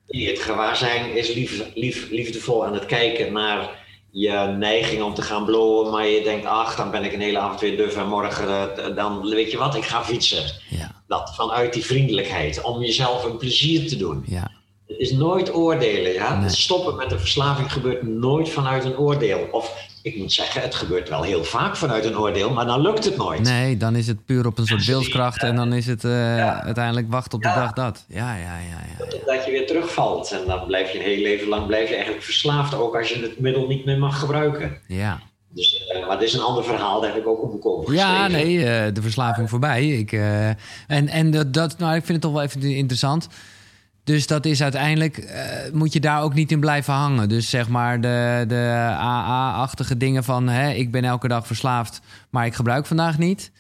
[0.07, 3.82] Het gewaarzijn is lief, lief, liefdevol aan het kijken naar
[4.13, 5.91] je neiging om te gaan blowen.
[5.91, 8.97] Maar je denkt, ach, dan ben ik een hele avond weer duf en morgen uh,
[8.97, 10.45] dan weet je wat, ik ga fietsen.
[10.71, 11.03] Ja.
[11.07, 14.25] Dat vanuit die vriendelijkheid, om jezelf een plezier te doen.
[14.27, 14.51] Ja.
[14.87, 16.13] Het is nooit oordelen.
[16.13, 16.41] Ja?
[16.41, 16.49] Nee.
[16.49, 19.49] Stoppen met een verslaving gebeurt nooit vanuit een oordeel.
[19.51, 23.05] Of ik moet zeggen, het gebeurt wel heel vaak vanuit een oordeel, maar dan lukt
[23.05, 23.41] het nooit.
[23.41, 27.11] Nee, dan is het puur op een soort wilskracht en dan is het uh, uiteindelijk
[27.11, 28.05] wachten op de dag dat.
[28.09, 31.49] Ja, ja, ja, ja, Dat je weer terugvalt en dan blijf je een heel leven
[31.49, 34.79] lang blijf je eigenlijk verslaafd, ook als je het middel niet meer mag gebruiken.
[34.87, 35.21] Ja.
[35.49, 38.55] Dus, uh, maar dit is een ander verhaal, daar heb ik ook op Ja, nee,
[38.55, 39.89] uh, de verslaving voorbij.
[39.89, 40.13] Ik,
[40.87, 43.29] en en dat, dat, nou, ik vind het toch wel even interessant.
[44.05, 45.33] Dus dat is uiteindelijk, uh,
[45.73, 47.29] moet je daar ook niet in blijven hangen.
[47.29, 50.49] Dus zeg maar de, de AA-achtige dingen van...
[50.49, 53.53] Hè, ik ben elke dag verslaafd, maar ik gebruik vandaag niet.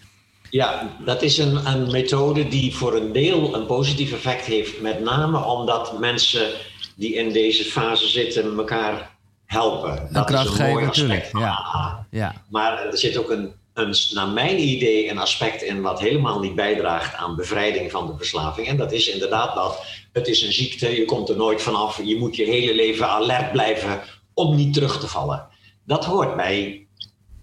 [0.51, 4.81] Ja, dat is een, een methode die voor een deel een positief effect heeft.
[4.81, 6.51] Met name omdat mensen
[6.97, 9.11] die in deze fase zitten elkaar
[9.47, 10.09] helpen.
[10.11, 12.07] dat is een mooi aspect van ja.
[12.11, 12.35] ja.
[12.49, 16.55] Maar er zit ook een een, naar mijn idee een aspect in wat helemaal niet
[16.55, 18.67] bijdraagt aan bevrijding van de verslaving.
[18.67, 22.17] En dat is inderdaad dat het is een ziekte, je komt er nooit vanaf, je
[22.17, 24.01] moet je hele leven alert blijven
[24.35, 25.47] om niet terug te vallen.
[25.85, 26.87] Dat hoort bij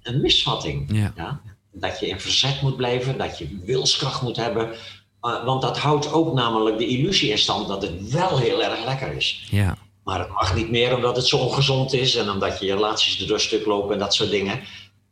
[0.01, 0.89] een misvatting.
[0.91, 1.13] Ja.
[1.15, 1.41] ja?
[1.71, 4.69] Dat je in verzet moet blijven, dat je wilskracht moet hebben.
[5.21, 8.85] Uh, want dat houdt ook namelijk de illusie in stand dat het wel heel erg
[8.85, 9.47] lekker is.
[9.51, 9.77] Ja.
[10.03, 13.39] Maar het mag niet meer omdat het zo ongezond is en omdat je relaties er
[13.39, 14.61] stuk lopen en dat soort dingen.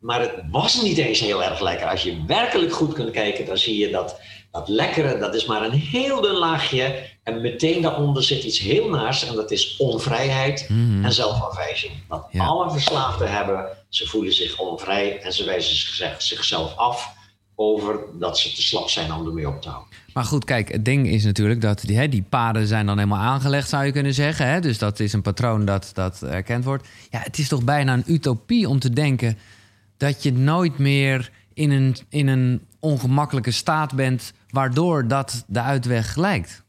[0.00, 1.86] Maar het was niet eens heel erg lekker.
[1.86, 5.62] Als je werkelijk goed kunt kijken, dan zie je dat dat lekkere, dat is maar
[5.62, 7.06] een heel dun laagje.
[7.22, 9.26] En meteen daaronder zit iets heel naars.
[9.26, 11.04] En dat is onvrijheid mm.
[11.04, 11.92] en zelfafwijzing.
[12.08, 12.44] Wat ja.
[12.44, 15.76] alle verslaafden hebben, ze voelen zich onvrij en ze wijzen
[16.18, 17.16] zichzelf af
[17.54, 19.96] over dat ze te slap zijn om ermee op te houden.
[20.14, 23.18] Maar goed, kijk, het ding is natuurlijk dat die, hè, die paden zijn dan helemaal
[23.18, 24.48] aangelegd, zou je kunnen zeggen.
[24.48, 24.60] Hè?
[24.60, 26.88] Dus dat is een patroon dat, dat erkend wordt.
[27.10, 29.38] Ja, het is toch bijna een utopie om te denken
[29.98, 36.16] dat je nooit meer in een, in een ongemakkelijke staat bent, waardoor dat de uitweg
[36.16, 36.62] lijkt?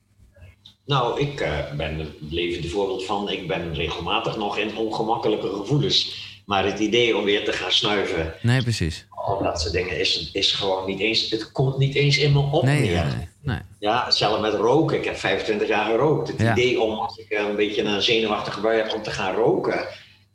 [0.85, 3.29] Nou, ik uh, ben het levende voorbeeld van.
[3.29, 6.27] Ik ben regelmatig nog in ongemakkelijke gevoelens.
[6.45, 8.33] Maar het idee om weer te gaan snuiven.
[8.41, 9.05] Nee, precies.
[9.09, 11.29] Al dat soort dingen is, is gewoon niet eens.
[11.29, 12.63] Het komt niet eens in me op.
[12.63, 13.05] Nee, meer.
[13.05, 13.59] nee, nee.
[13.79, 14.97] Ja, zelfs met roken.
[14.97, 16.27] Ik heb 25 jaar gerookt.
[16.27, 19.87] Het idee om, als ik een beetje een zenuwachtige bui heb, om te gaan roken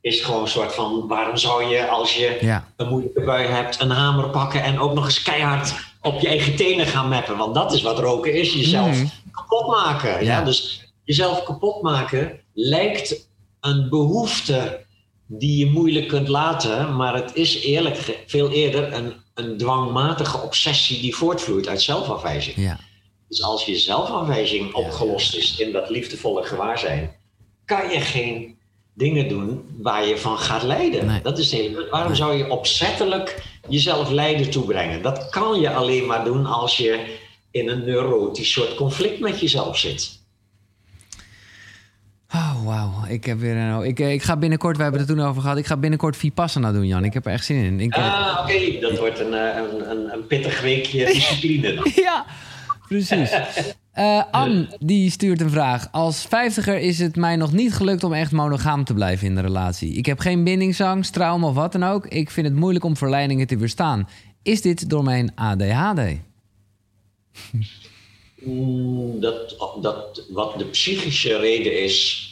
[0.05, 2.69] is gewoon een soort van: waarom zou je als je ja.
[2.77, 6.57] een moeilijke bui hebt, een hamer pakken en ook nog eens keihard op je eigen
[6.57, 7.37] tenen gaan mappen?
[7.37, 9.07] Want dat is wat roken is: jezelf Mhm.
[9.31, 10.11] kapot maken.
[10.11, 10.39] Ja.
[10.39, 10.43] Ja.
[10.45, 13.29] Dus jezelf kapot maken lijkt
[13.61, 14.85] een behoefte
[15.27, 21.01] die je moeilijk kunt laten, maar het is eerlijk veel eerder een, een dwangmatige obsessie
[21.01, 22.57] die voortvloeit uit zelfafwijzing.
[22.57, 22.79] Ja.
[23.29, 27.17] Dus als je zelfafwijzing opgelost is in dat liefdevolle gewaarzijn,
[27.65, 28.59] kan je geen
[28.95, 31.07] dingen doen waar je van gaat lijden.
[31.07, 31.21] Nee.
[31.23, 31.87] Dat is het hele.
[31.91, 32.17] Waarom Nee.
[32.19, 35.03] zou je opzettelijk jezelf lijden toebrengen?
[35.03, 37.17] Dat kan je alleen maar doen als je
[37.51, 40.23] in een neurotisch soort conflict met jezelf zit.
[42.35, 42.93] Oh, wauw.
[43.09, 43.83] Ik heb weer een...
[43.85, 46.17] Ik, eh, ik ga binnenkort, we hebben het er toen over gehad, ik ga binnenkort
[46.17, 47.05] Vipassana doen, Jan.
[47.05, 47.81] Ik heb er echt zin in.
[47.81, 51.93] Ik, eh, Ah, oké, dat wordt een, eh, een, een, een pittig weekje discipline dan.
[51.95, 52.25] Ja,
[52.89, 53.31] precies.
[53.99, 55.89] Uh, Anne, die stuurt een vraag.
[55.93, 59.41] Als vijftiger is het mij nog niet gelukt om echt monogaam te blijven in de
[59.41, 59.93] relatie.
[59.93, 62.07] Ik heb geen bindingsangst, trauma of wat dan ook.
[62.07, 64.09] Ik vind het moeilijk om verleidingen te weerstaan.
[64.43, 66.01] Is dit door mijn ADHD?
[68.45, 72.29] Mm, dat, dat, wat de psychische reden is,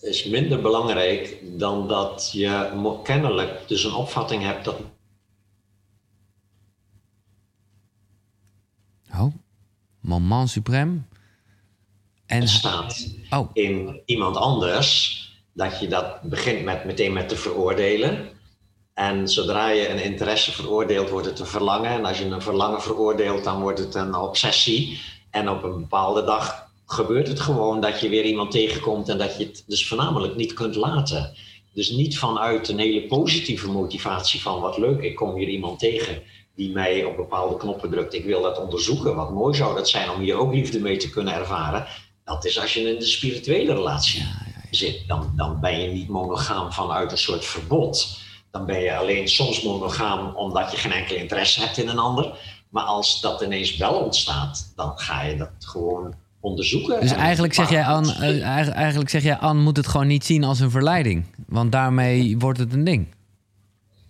[0.00, 4.76] is minder belangrijk dan dat je kennelijk dus een opvatting hebt dat.
[9.14, 9.34] Oh,
[10.10, 11.08] moment suprême.
[12.26, 13.50] En staat oh.
[13.52, 15.18] in iemand anders
[15.52, 18.28] dat je dat begint met meteen met te veroordelen.
[18.94, 21.90] En zodra je een interesse veroordeelt, wordt het een verlangen.
[21.90, 25.00] En als je een verlangen veroordeelt, dan wordt het een obsessie.
[25.30, 29.36] En op een bepaalde dag gebeurt het gewoon dat je weer iemand tegenkomt en dat
[29.36, 31.34] je het dus voornamelijk niet kunt laten.
[31.72, 36.22] Dus niet vanuit een hele positieve motivatie van wat leuk, ik kom hier iemand tegen
[36.54, 38.14] die mij op bepaalde knoppen drukt.
[38.14, 39.16] Ik wil dat onderzoeken.
[39.16, 41.86] Wat mooi zou dat zijn om hier ook liefde mee te kunnen ervaren.
[42.24, 44.26] Dat is als je in de spirituele relatie
[44.70, 45.04] zit.
[45.06, 48.18] Dan, dan ben je niet monogaam vanuit een soort verbod.
[48.50, 52.38] Dan ben je alleen soms monogaam omdat je geen enkele interesse hebt in een ander.
[52.68, 57.00] Maar als dat ineens wel ontstaat, dan ga je dat gewoon onderzoeken.
[57.00, 60.44] Dus eigenlijk zeg, jij aan, uh, eigenlijk zeg jij, Anne moet het gewoon niet zien
[60.44, 61.24] als een verleiding.
[61.46, 63.06] Want daarmee wordt het een ding.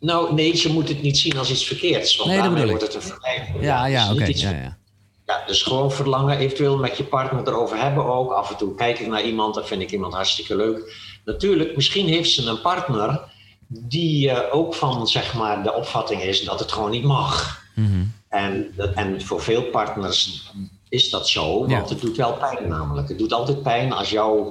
[0.01, 2.17] Nou, nee, je moet het niet zien als iets verkeerds.
[2.17, 3.57] Want nee, daarmee wordt het een verleiding.
[3.61, 4.31] Ja, ja, dus oké.
[4.35, 4.79] Ja, ja.
[5.27, 8.33] ja, dus gewoon verlangen, eventueel met je partner erover hebben ook.
[8.33, 10.95] Af en toe kijk ik naar iemand, dan vind ik iemand hartstikke leuk.
[11.25, 13.21] Natuurlijk, misschien heeft ze een partner
[13.67, 17.63] die uh, ook van zeg maar, de opvatting is dat het gewoon niet mag.
[17.75, 20.51] Mm en, en voor veel partners
[20.89, 23.09] is dat zo, want het doet wel pijn namelijk.
[23.09, 24.49] Het doet altijd pijn als jou,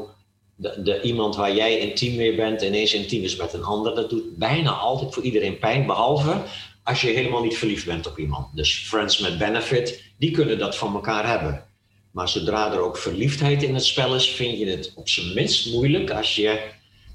[0.60, 3.96] de, de, iemand waar jij intiem mee bent, ineens intiem is met een ander.
[3.96, 6.42] Dat doet bijna altijd voor iedereen pijn, behalve
[6.84, 8.56] als je helemaal niet verliefd bent op iemand.
[8.56, 11.64] Dus friends met benefit, die kunnen dat van elkaar hebben.
[12.12, 15.74] Maar zodra er ook verliefdheid in het spel is, vind je het op zijn minst
[15.74, 16.60] moeilijk als je,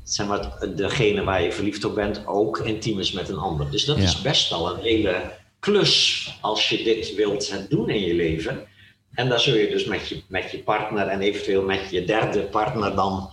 [0.05, 3.71] zeg maar, degene waar je verliefd op bent ook intiem is met een ander.
[3.71, 8.15] Dus dat is best wel een hele klus als je dit wilt doen in je
[8.15, 8.67] leven.
[9.15, 12.41] En daar zul je dus met je, met je partner en eventueel met je derde
[12.41, 13.31] partner dan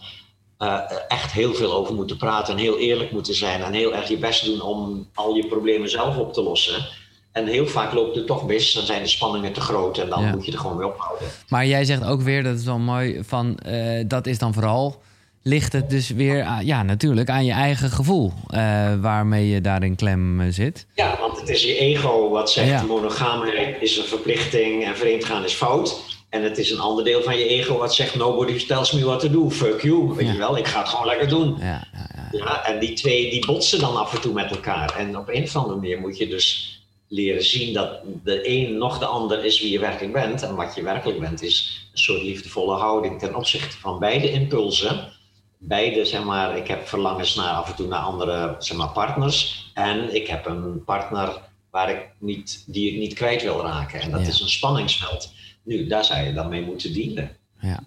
[0.59, 4.07] uh, echt heel veel over moeten praten en heel eerlijk moeten zijn en heel erg
[4.07, 6.87] je best doen om al je problemen zelf op te lossen.
[7.31, 10.29] En heel vaak loopt het toch mis, dan zijn de spanningen te groot en dan
[10.29, 11.27] moet je er gewoon mee ophouden.
[11.47, 15.01] Maar jij zegt ook weer, dat is wel mooi, van uh, dat is dan vooral
[15.43, 19.95] ligt het dus weer, ja, natuurlijk aan je eigen gevoel uh, waarmee je daar in
[19.95, 20.85] klem uh, zit.
[20.95, 22.81] Ja, want het is je ego wat zegt ja.
[22.81, 26.19] monogaamheid is een verplichting en vreemdgaan is fout.
[26.29, 29.19] En het is een ander deel van je ego wat zegt nobody tells me what
[29.19, 31.57] to do, fuck you, weet je wel, ik ga het gewoon lekker doen.
[31.59, 31.87] Ja,
[32.31, 34.95] ja, en die twee die botsen dan af en toe met elkaar.
[34.97, 38.99] En op een of andere manier moet je dus leren zien dat de een nog
[38.99, 40.43] de ander is wie je werkelijk bent.
[40.43, 45.19] En wat je werkelijk bent is een soort liefdevolle houding ten opzichte van beide impulsen
[45.63, 49.71] beide, zeg maar, ik heb verlangens naar af en toe naar andere zeg maar, partners.
[49.73, 54.01] En ik heb een partner waar ik niet, die ik niet kwijt wil raken.
[54.01, 55.33] En dat is een spanningsveld.
[55.63, 57.31] Nu, daar zou je dan mee moeten dienen.
[57.59, 57.79] Ja.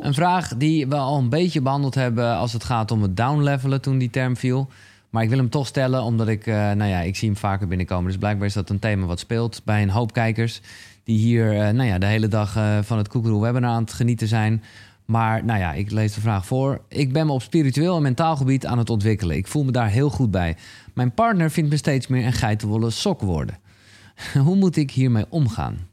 [0.00, 3.80] Een vraag die we al een beetje behandeld hebben als het gaat om het downlevelen
[3.80, 4.68] toen die term viel.
[5.10, 7.68] Maar ik wil hem toch stellen, omdat ik, uh, nou ja, ik zie hem vaker
[7.68, 8.06] binnenkomen.
[8.06, 10.60] Dus blijkbaar is dat een thema wat speelt bij een hoop kijkers.
[11.04, 13.92] Die hier, uh, nou ja, de hele dag uh, van het Koekeroe webinar aan het
[13.92, 14.62] genieten zijn.
[15.10, 16.80] Maar nou ja, ik lees de vraag voor.
[16.88, 19.36] Ik ben me op spiritueel en mentaal gebied aan het ontwikkelen.
[19.36, 20.56] Ik voel me daar heel goed bij.
[20.94, 23.58] Mijn partner vindt me steeds meer een geitenwolle sok worden.
[24.44, 25.88] Hoe moet ik hiermee omgaan?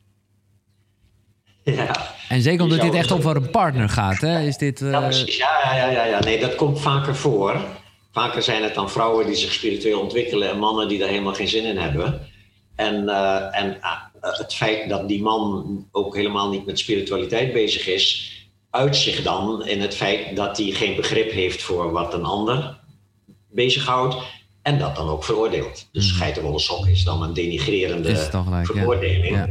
[1.64, 1.96] Ja.
[2.30, 4.40] En zeker omdat dit echt over een partner gaat, hè?
[4.40, 4.92] Is dit, uh...
[4.92, 5.38] ja, precies.
[5.38, 7.60] Ja, ja, ja, ja, nee, dat komt vaker voor.
[8.12, 11.48] Vaker zijn het dan vrouwen die zich spiritueel ontwikkelen en mannen die daar helemaal geen
[11.48, 12.22] zin in hebben.
[12.76, 17.88] En, uh, en uh, het feit dat die man ook helemaal niet met spiritualiteit bezig
[17.88, 18.35] is,
[18.76, 22.78] uit zich dan in het feit dat hij geen begrip heeft voor wat een ander
[23.50, 24.16] bezighoudt.
[24.62, 25.88] En dat dan ook veroordeelt.
[25.92, 26.18] Dus mm.
[26.18, 28.16] geitenwolle sok is dan een denigrerende
[28.64, 29.36] veroordeling.
[29.36, 29.50] Ja.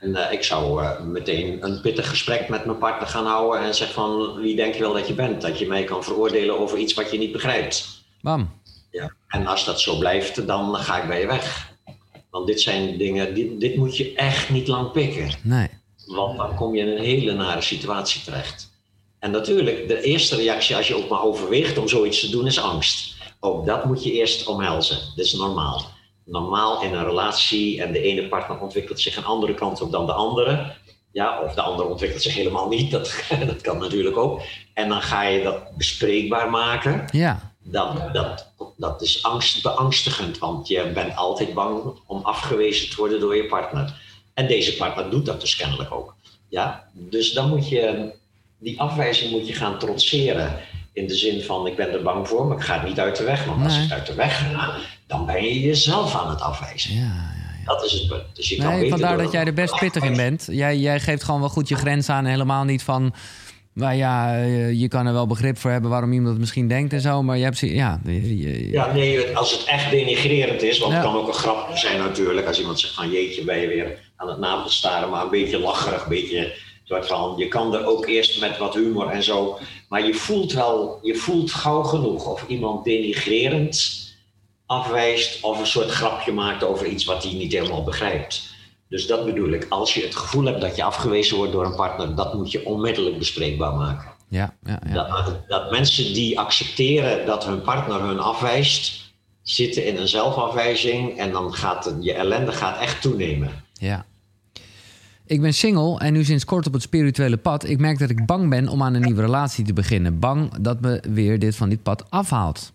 [0.00, 3.74] En uh, ik zou uh, meteen een pittig gesprek met mijn partner gaan houden en
[3.74, 5.40] zeggen van wie denk je wel dat je bent?
[5.40, 8.04] Dat je mij kan veroordelen over iets wat je niet begrijpt.
[8.20, 8.50] Bam.
[8.90, 9.12] Ja.
[9.28, 11.72] En als dat zo blijft, dan ga ik bij je weg.
[12.30, 15.30] Want dit zijn dingen, dit, dit moet je echt niet lang pikken.
[15.42, 15.68] Nee.
[16.08, 18.70] Want dan kom je in een hele nare situatie terecht.
[19.18, 22.60] En natuurlijk, de eerste reactie als je ook maar overweegt om zoiets te doen, is
[22.60, 23.16] angst.
[23.40, 24.98] Ook dat moet je eerst omhelzen.
[25.16, 25.82] Dat is normaal.
[26.24, 30.06] Normaal in een relatie en de ene partner ontwikkelt zich een andere kant op dan
[30.06, 30.74] de andere.
[31.12, 32.90] Ja, of de andere ontwikkelt zich helemaal niet.
[32.90, 34.40] Dat, dat kan natuurlijk ook.
[34.74, 37.04] En dan ga je dat bespreekbaar maken.
[37.10, 37.54] Ja.
[37.62, 43.20] Dan, dat, dat is angst, beangstigend, want je bent altijd bang om afgewezen te worden
[43.20, 44.06] door je partner.
[44.38, 46.14] En deze partner doet dat dus kennelijk ook.
[46.48, 48.12] Ja, dus dan moet je
[48.58, 50.56] die afwijzing moet je gaan trotseren.
[50.92, 53.16] In de zin van, ik ben er bang voor, maar ik ga het niet uit
[53.16, 53.44] de weg.
[53.44, 53.84] Want als Nee.
[53.84, 54.74] ik uit de weg ga,
[55.06, 56.94] dan ben je jezelf aan het afwijzen.
[56.94, 57.64] Ja, ja.
[57.64, 58.22] Dat is het punt.
[58.32, 60.46] Dus je kan Nee, beter vandaar dat jij er best pittig in bent.
[60.50, 62.24] Jij, jij geeft gewoon wel goed je grens aan.
[62.24, 63.14] en Helemaal niet van.
[63.78, 66.92] Nou ja, eh, je kan er wel begrip voor hebben waarom iemand het misschien denkt
[66.92, 67.22] en zo.
[67.22, 67.58] Maar je hebt.
[67.58, 70.98] Ja, je- je- Ja, nee, als het echt denigrerend is, want Ja.
[70.98, 72.46] het kan ook een grap zijn natuurlijk.
[72.46, 76.02] Als iemand zegt van jeetje, ben je weer aan het navelstaren, maar een beetje lacherig,
[76.02, 76.54] een beetje
[76.84, 77.34] soort van.
[77.36, 79.58] Je kan er ook eerst met wat humor en zo.
[79.88, 84.06] Maar je voelt wel, je voelt gauw genoeg of iemand denigrerend
[84.66, 88.56] afwijst of een soort grapje maakt over iets wat hij niet helemaal begrijpt.
[88.88, 89.66] Dus dat bedoel ik.
[89.68, 92.66] Als je het gevoel hebt dat je afgewezen wordt door een partner, dat moet je
[92.66, 94.10] onmiddellijk bespreekbaar maken.
[94.28, 94.94] ja, ja, ja.
[94.94, 99.06] Dat, dat mensen die accepteren dat hun partner hun afwijst,
[99.42, 103.50] zitten in een zelfafwijzing en dan gaat het, je ellende gaat echt toenemen.
[103.72, 104.04] Ja.
[105.26, 107.64] Ik ben single en nu sinds kort op het spirituele pad.
[107.64, 110.18] Ik merk dat ik bang ben om aan een nieuwe relatie te beginnen.
[110.18, 112.72] Bang dat me weer dit van dit pad afhaalt.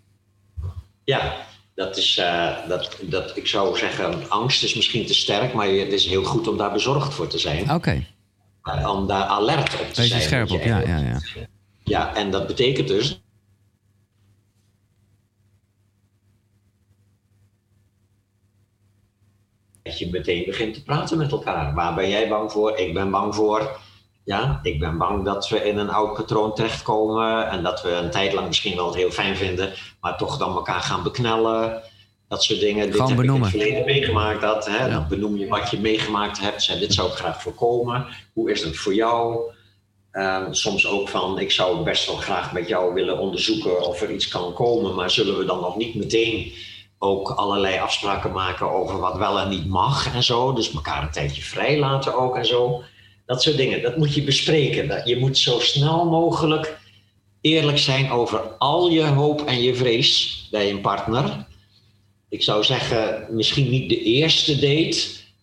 [1.04, 1.34] Ja,
[1.76, 5.92] dat is, eh, dat, dat, ik zou zeggen, angst is misschien te sterk, maar het
[5.92, 7.72] is heel goed om daar bezorgd voor te zijn.
[7.72, 8.06] Oké,
[8.86, 10.22] Om daar alert op te wees zijn.
[10.22, 10.64] scherp op.
[10.64, 11.22] Ja, ja, ja.
[11.84, 13.22] Ja, en dat betekent dus.
[19.84, 21.74] Dat je meteen begint te praten met elkaar.
[21.74, 22.78] Waar ben jij bang voor?
[22.78, 23.80] Ik ben bang voor.
[24.26, 27.50] Ja, ik ben bang dat we in een oud patroon terechtkomen.
[27.50, 29.74] En dat we een tijd lang misschien wel het heel fijn vinden.
[30.02, 31.82] Maar toch dan elkaar gaan beknellen.
[32.28, 32.92] Dat soort dingen.
[32.92, 33.48] Dit heb benoemen.
[33.48, 34.42] ik in het verleden meegemaakt.
[34.42, 34.78] Dat, hè?
[34.78, 34.88] Ja.
[34.88, 36.64] Dan benoem je wat je meegemaakt hebt.
[36.64, 38.06] Zeg, dit zou ik graag voorkomen.
[38.34, 39.52] Hoe is het voor jou?
[40.12, 44.12] Ehm, soms ook van, ik zou best wel graag met jou willen onderzoeken of er
[44.12, 46.54] iets kan komen, maar zullen we dan nog niet meteen
[46.98, 50.54] ook allerlei afspraken maken over wat wel en niet mag en zo.
[50.54, 52.84] Dus elkaar een tijdje vrij laten ook en zo.
[53.26, 54.88] Dat soort dingen, dat moet je bespreken.
[54.88, 56.78] Dat, je moet zo snel mogelijk
[57.42, 61.46] eerlijk zijn over al je hoop en je vrees bij een partner.
[62.30, 64.98] Ik zou zeggen, misschien niet de eerste date,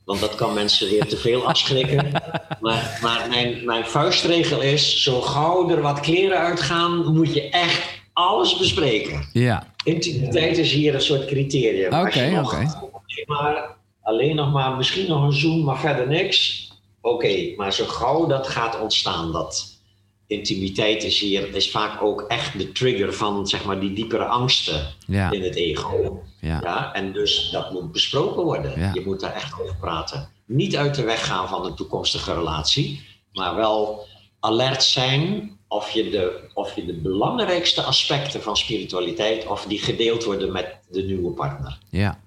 [0.04, 2.10] want dat kan mensen weer te veel afschrikken.
[2.60, 7.82] Maar, maar mijn, mijn vuistregel is: zo gauw er wat kleren uitgaan, moet je echt
[8.12, 9.28] alles bespreken.
[9.32, 11.94] Ja, Intimiteit is hier een soort criterium.
[11.94, 12.90] Oké, oké.
[13.26, 16.69] maar, alleen nog maar, misschien nog een zoen, maar verder niks.
[17.00, 19.78] Oké, maar zo gauw dat gaat ontstaan, dat
[20.26, 24.86] intimiteit is hier is vaak ook echt de trigger van zeg maar die diepere angsten
[25.06, 26.22] ja, in het ego.
[26.40, 26.60] ja.
[26.62, 28.80] Ja, en dus dat moet besproken worden.
[28.80, 28.90] Ja.
[28.94, 30.28] Je moet daar echt over praten.
[30.44, 34.06] Niet uit de weg gaan van een toekomstige relatie, maar wel
[34.40, 40.24] alert zijn of je de, of je de belangrijkste aspecten van spiritualiteit, of die gedeeld
[40.24, 41.78] worden met de nieuwe partner.
[41.90, 42.20] ja.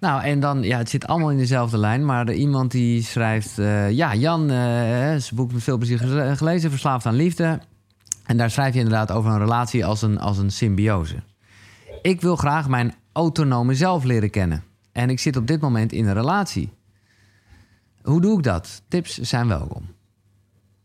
[0.00, 2.04] Nou, en dan, ja, het zit allemaal in dezelfde lijn.
[2.04, 3.58] Maar er iemand die schrijft...
[3.58, 4.56] eh, ja, Jan, eh
[5.16, 7.60] zijn boek met veel plezier gele- gelezen, Verslaafd aan Liefde.
[8.26, 11.14] En daar schrijf je inderdaad over een relatie als een, als een symbiose.
[12.02, 14.64] Ik wil graag mijn autonome zelf leren kennen.
[14.92, 16.72] En ik zit op dit moment in een relatie.
[18.02, 18.82] Hoe doe ik dat?
[18.88, 19.96] Tips zijn welkom.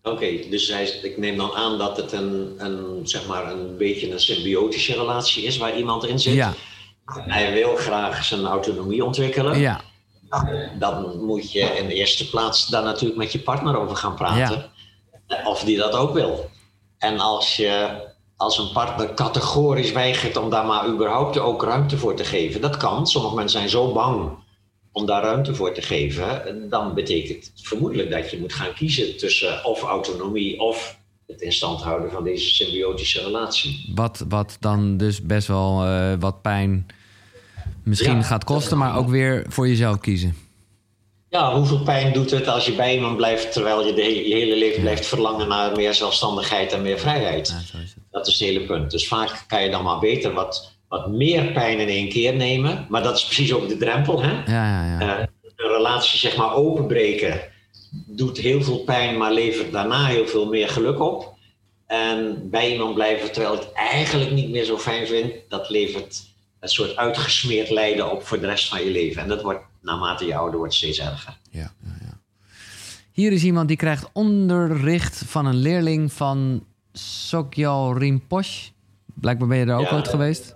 [0.04, 4.12] Oké, dus hij, ik neem dan aan dat het een, een, zeg maar een beetje
[4.12, 6.34] een symbiotische relatie is waar iemand in zit.
[6.34, 6.54] Ja,
[7.06, 9.60] Hij wil graag zijn autonomie ontwikkelen.
[9.60, 9.82] ja,
[10.80, 14.72] Dan moet je in de eerste plaats daar natuurlijk met je partner over gaan praten.
[15.44, 16.50] Of die dat ook wil.
[16.98, 18.02] En als je
[18.38, 22.78] als een partner categorisch weigert om daar maar überhaupt ook ruimte voor te geven, dat
[22.78, 23.08] kan.
[23.08, 24.32] Sommige mensen zijn zo bang
[24.92, 26.70] om daar ruimte voor te geven.
[26.70, 30.98] Dan betekent het vermoedelijk dat je moet gaan kiezen tussen of autonomie of
[31.34, 33.92] het in stand houden van deze symbiotische relatie.
[33.96, 36.88] wat, wat dan dus best wel eh, wat pijn
[37.84, 38.22] misschien Ja.
[38.24, 38.78] gaat kosten...
[38.78, 40.36] maar ook weer voor jezelf kiezen.
[41.30, 44.36] Ja, hoeveel pijn doet het als je bij iemand blijft terwijl je de he- je
[44.36, 47.48] hele leven blijft verlangen naar meer zelfstandigheid en meer vrijheid?
[47.74, 47.94] Ja, is.
[48.12, 48.92] Dat is het hele punt.
[48.92, 52.86] Dus vaak kan je dan maar beter wat, wat meer pijn in één keer nemen.
[52.90, 54.22] Maar dat is precies ook de drempel.
[54.22, 54.32] Hè?
[54.32, 54.44] Ja,
[54.86, 55.18] ja, ja.
[55.20, 55.26] Eh,
[55.56, 57.42] een relatie zeg maar openbreken
[57.94, 61.34] doet heel veel pijn, maar levert daarna heel veel meer geluk op.
[61.86, 66.32] En bij iemand blijven terwijl ik het eigenlijk niet meer zo fijn vind, dat levert
[66.60, 69.22] een soort uitgesmeerd lijden op voor de rest van je leven.
[69.22, 71.38] En dat wordt naarmate je ouder wordt steeds erger.
[71.52, 72.20] Ja, ja, ja.
[73.12, 78.72] Hier is iemand die krijgt onderricht van een leerling van Sogyal Rinpoche.
[79.14, 80.56] Blijkbaar ben je er ook ooit geweest.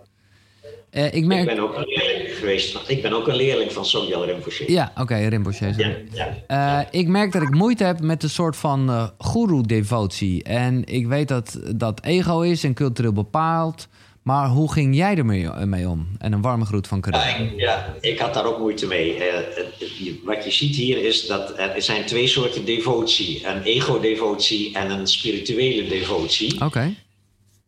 [0.97, 1.39] Eh, ik merk...
[1.49, 2.71] Ik ben ook een leerling geweest.
[2.71, 4.71] van- Ik ben ook een leerling van Sogyal Rinpoche.
[4.71, 5.65] Ja, oké, Rinpoche.
[5.65, 6.03] ja, sorry.
[6.13, 6.37] ja.
[6.81, 10.43] Eh, ik merk dat ik moeite heb met een soort van eh guru-devotie.
[10.43, 13.87] En ik weet dat dat ego is en cultureel bepaald.
[14.23, 16.07] Maar hoe ging jij ermee mee om?
[16.19, 17.51] En een warme groet van Karin.
[17.57, 19.15] Ja, ik, had daar ook moeite mee.
[19.17, 19.23] Uh,
[20.23, 23.47] wat je ziet hier is dat er zijn twee soorten devotie.
[23.47, 26.61] Een ego-devotie en een spirituele devotie.
[26.65, 26.93] Oké.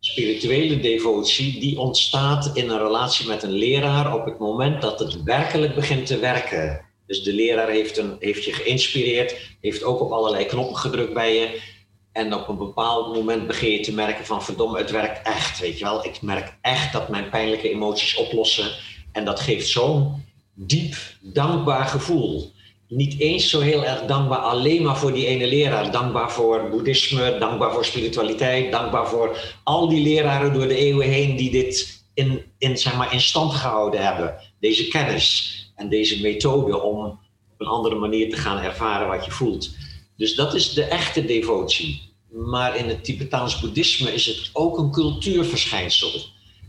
[0.00, 5.22] Spirituele devotie die ontstaat in een relatie met een leraar op het moment dat het
[5.22, 6.84] werkelijk begint te werken.
[7.06, 11.34] Dus de leraar heeft, een, heeft je geïnspireerd, heeft ook op allerlei knoppen gedrukt bij
[11.34, 11.60] je.
[12.12, 15.78] En op een bepaald moment begin je te merken van verdomme, het werkt echt, weet
[15.78, 16.04] je wel.
[16.04, 18.70] Ik merk echt dat mijn pijnlijke emoties oplossen.
[19.12, 20.24] En dat geeft zo'n
[20.54, 22.52] diep, dankbaar gevoel.
[22.92, 25.92] Niet eens zo heel erg dankbaar alleen maar voor die ene leraar.
[25.92, 31.36] Dankbaar voor boeddhisme, dankbaar voor spiritualiteit, dankbaar voor al die leraren door de eeuwen heen
[31.36, 34.34] die dit in, in, zeg maar, in stand gehouden hebben.
[34.60, 37.18] Deze kennis en deze methode om op
[37.58, 39.70] een andere manier te gaan ervaren wat je voelt.
[40.16, 42.02] Dus dat is de echte devotie.
[42.30, 46.10] Maar in het Tibetaans boeddhisme is het ook een cultuurverschijnsel.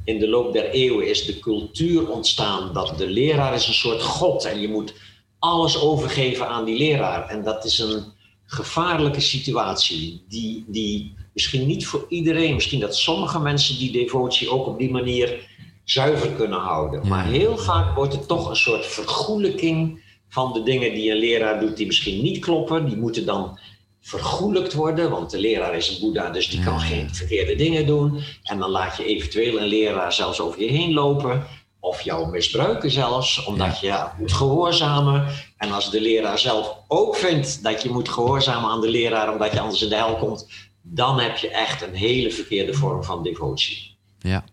[0.04, 4.02] In de loop der eeuwen is de cultuur ontstaan dat de leraar is een soort
[4.02, 4.94] god en je moet
[5.42, 7.28] alles overgeven aan die leraar.
[7.28, 8.04] En dat is een
[8.46, 14.68] gevaarlijke situatie die, die misschien niet voor iedereen, misschien dat sommige mensen die devotie ook
[14.68, 15.50] op die manier
[15.84, 17.08] zuiver kunnen houden.
[17.08, 21.60] Maar heel vaak wordt het toch een soort vergoelijking van de dingen die een leraar
[21.60, 22.86] doet die misschien niet kloppen.
[22.86, 23.60] Die moeten dan
[24.02, 28.24] vergoelijkt worden, want de leraar is een boeddha, dus die kan geen verkeerde dingen doen.
[28.44, 31.48] En dan laat je eventueel een leraar zelfs over je heen lopen,
[31.82, 35.26] of jou misbruiken zelfs, omdat je moet gehoorzamen.
[35.58, 39.52] En als de leraar zelf ook vindt dat je moet gehoorzamen aan de leraar, omdat
[39.52, 40.48] je anders in de hel komt,
[40.82, 43.98] dan heb je echt een hele verkeerde vorm van devotie.
[44.20, 44.44] Ja.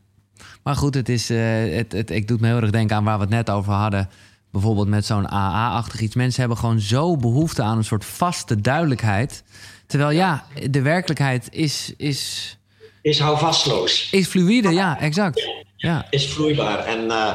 [0.63, 3.17] Maar goed, het is, uh, het, het, ik doe me heel erg denken aan waar
[3.17, 4.09] we het net over hadden
[4.51, 6.15] bijvoorbeeld met zo'n AA-achtig iets.
[6.15, 9.45] Mensen hebben gewoon zo behoefte aan een soort vaste duidelijkheid.
[9.87, 11.95] Terwijl ja, de werkelijkheid is.
[11.97, 12.57] Is,
[13.03, 14.11] is houvastloos.
[14.11, 15.49] Is fluïde, ja, exact.
[15.79, 16.07] Ja.
[16.11, 16.85] Is vloeibaar.
[16.85, 17.35] En, uh,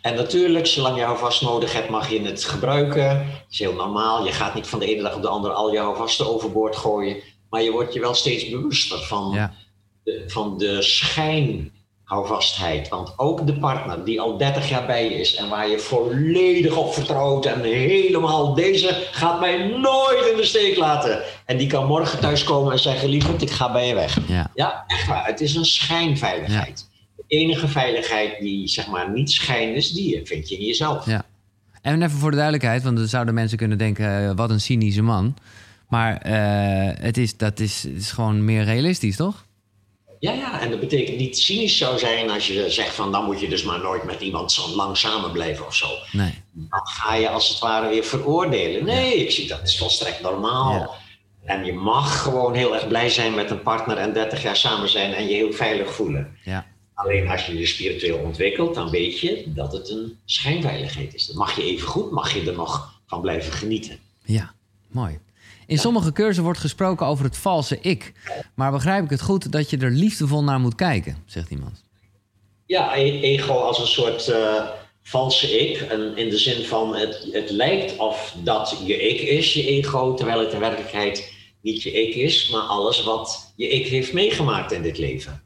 [0.00, 3.08] en natuurlijk, zolang je houvast nodig hebt, mag je het gebruiken.
[3.08, 4.24] Dat is heel normaal.
[4.24, 7.16] Je gaat niet van de ene dag op de andere al je houvasten overboord gooien.
[7.50, 9.54] Maar je wordt je wel steeds bewuster van, ja.
[10.04, 11.72] de, van de schijn
[12.04, 12.88] houvastheid.
[12.88, 16.76] Want ook de partner die al 30 jaar bij je is en waar je volledig
[16.76, 21.22] op vertrouwt en helemaal deze gaat mij nooit in de steek laten.
[21.44, 24.18] En die kan morgen thuiskomen en zeggen: Lieverd, ik ga bij je weg.
[24.26, 25.26] Ja, ja echt waar.
[25.26, 26.92] Het is een schijnveiligheid.
[27.36, 31.06] Enige veiligheid die zeg maar niet schijn is, die vind je in jezelf.
[31.06, 31.24] Ja.
[31.82, 35.02] En even voor de duidelijkheid, want dan zouden mensen kunnen denken: eh, wat een cynische
[35.02, 35.36] man.
[35.88, 39.44] Maar uh, het, is, dat is, het is gewoon meer realistisch, toch?
[40.18, 43.40] Ja, ja, en dat betekent niet cynisch zou zijn als je zegt van dan moet
[43.40, 45.86] je dus maar nooit met iemand zo lang samen blijven of zo.
[46.12, 46.42] Nee.
[46.52, 48.84] Dan ga je als het ware weer veroordelen.
[48.84, 50.72] Nee, ik zie dat is volstrekt normaal.
[50.72, 50.90] Ja.
[51.44, 54.88] En je mag gewoon heel erg blij zijn met een partner en 30 jaar samen
[54.88, 56.36] zijn en je heel veilig voelen.
[56.44, 56.66] Ja.
[56.94, 61.26] Alleen als je je spiritueel ontwikkelt, dan weet je dat het een schijnveiligheid is.
[61.26, 63.98] Dan mag je even goed, mag je er nog van blijven genieten.
[64.24, 64.54] Ja,
[64.90, 65.18] mooi.
[65.66, 68.12] In sommige cursussen wordt gesproken over het valse ik.
[68.54, 71.82] Maar begrijp ik het goed dat je er liefdevol naar moet kijken, zegt iemand.
[72.66, 74.68] Ja, e- ego als een soort uh,
[75.02, 75.80] valse ik.
[75.80, 80.14] En in de zin van het, het lijkt of dat je ik is, je ego,
[80.14, 84.72] terwijl het in werkelijkheid niet je ik is, maar alles wat je ik heeft meegemaakt
[84.72, 85.43] in dit leven.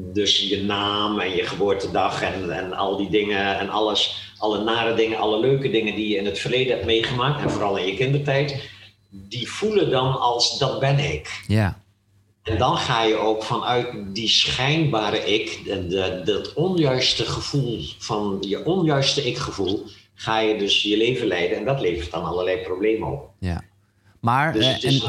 [0.00, 4.94] Dus je naam en je geboortedag en, en al die dingen en alles, alle nare
[4.94, 7.94] dingen, alle leuke dingen die je in het verleden hebt meegemaakt en vooral in je
[7.94, 8.70] kindertijd
[9.10, 11.44] die voelen dan als dat ben ik.
[11.46, 11.82] Ja.
[12.42, 18.64] En dan ga je ook vanuit die schijnbare ik, de, dat onjuiste gevoel van je
[18.64, 19.84] onjuiste ik-gevoel,
[20.14, 23.30] ga je dus je leven leiden en dat levert dan allerlei problemen op.
[23.38, 23.64] Ja.
[24.20, 25.02] Maar, dus, het is,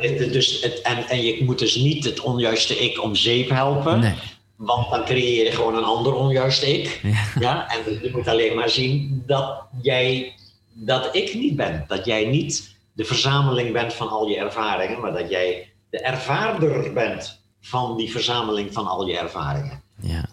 [0.00, 4.00] en, dus het, en, en je moet dus niet het onjuiste ik om zeep helpen.
[4.00, 4.14] Nee.
[4.56, 7.00] Want dan creëer je gewoon een ander onjuist ik.
[7.02, 7.24] Ja.
[7.40, 7.68] ja.
[7.68, 10.34] En je moet alleen maar zien dat jij
[10.72, 11.84] dat ik niet ben.
[11.86, 16.92] Dat jij niet de verzameling bent van al je ervaringen, maar dat jij de ervaarder
[16.92, 19.82] bent van die verzameling van al je ervaringen.
[20.00, 20.24] Ja.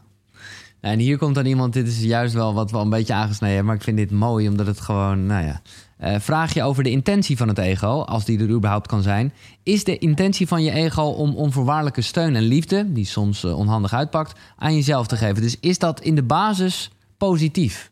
[0.81, 3.65] En hier komt dan iemand, dit is juist wel wat we een beetje aangesneden hebben,
[3.65, 5.61] maar ik vind dit mooi omdat het gewoon, nou ja.
[6.03, 9.33] Uh, vraag je over de intentie van het ego, als die er überhaupt kan zijn.
[9.63, 13.93] Is de intentie van je ego om onvoorwaardelijke steun en liefde, die soms uh, onhandig
[13.93, 15.41] uitpakt, aan jezelf te geven?
[15.41, 17.91] Dus is dat in de basis positief?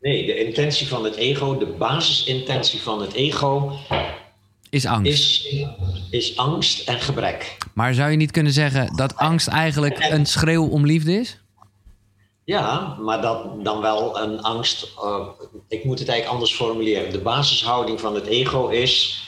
[0.00, 3.72] Nee, de intentie van het ego, de basisintentie van het ego.
[4.76, 5.12] Is angst.
[5.12, 5.66] Is,
[6.10, 7.56] is angst en gebrek.
[7.74, 11.40] Maar zou je niet kunnen zeggen dat angst eigenlijk een schreeuw om liefde is?
[12.44, 14.92] Ja, maar dat dan wel een angst.
[15.04, 15.26] Uh,
[15.68, 17.12] ik moet het eigenlijk anders formuleren.
[17.12, 19.24] De basishouding van het ego is.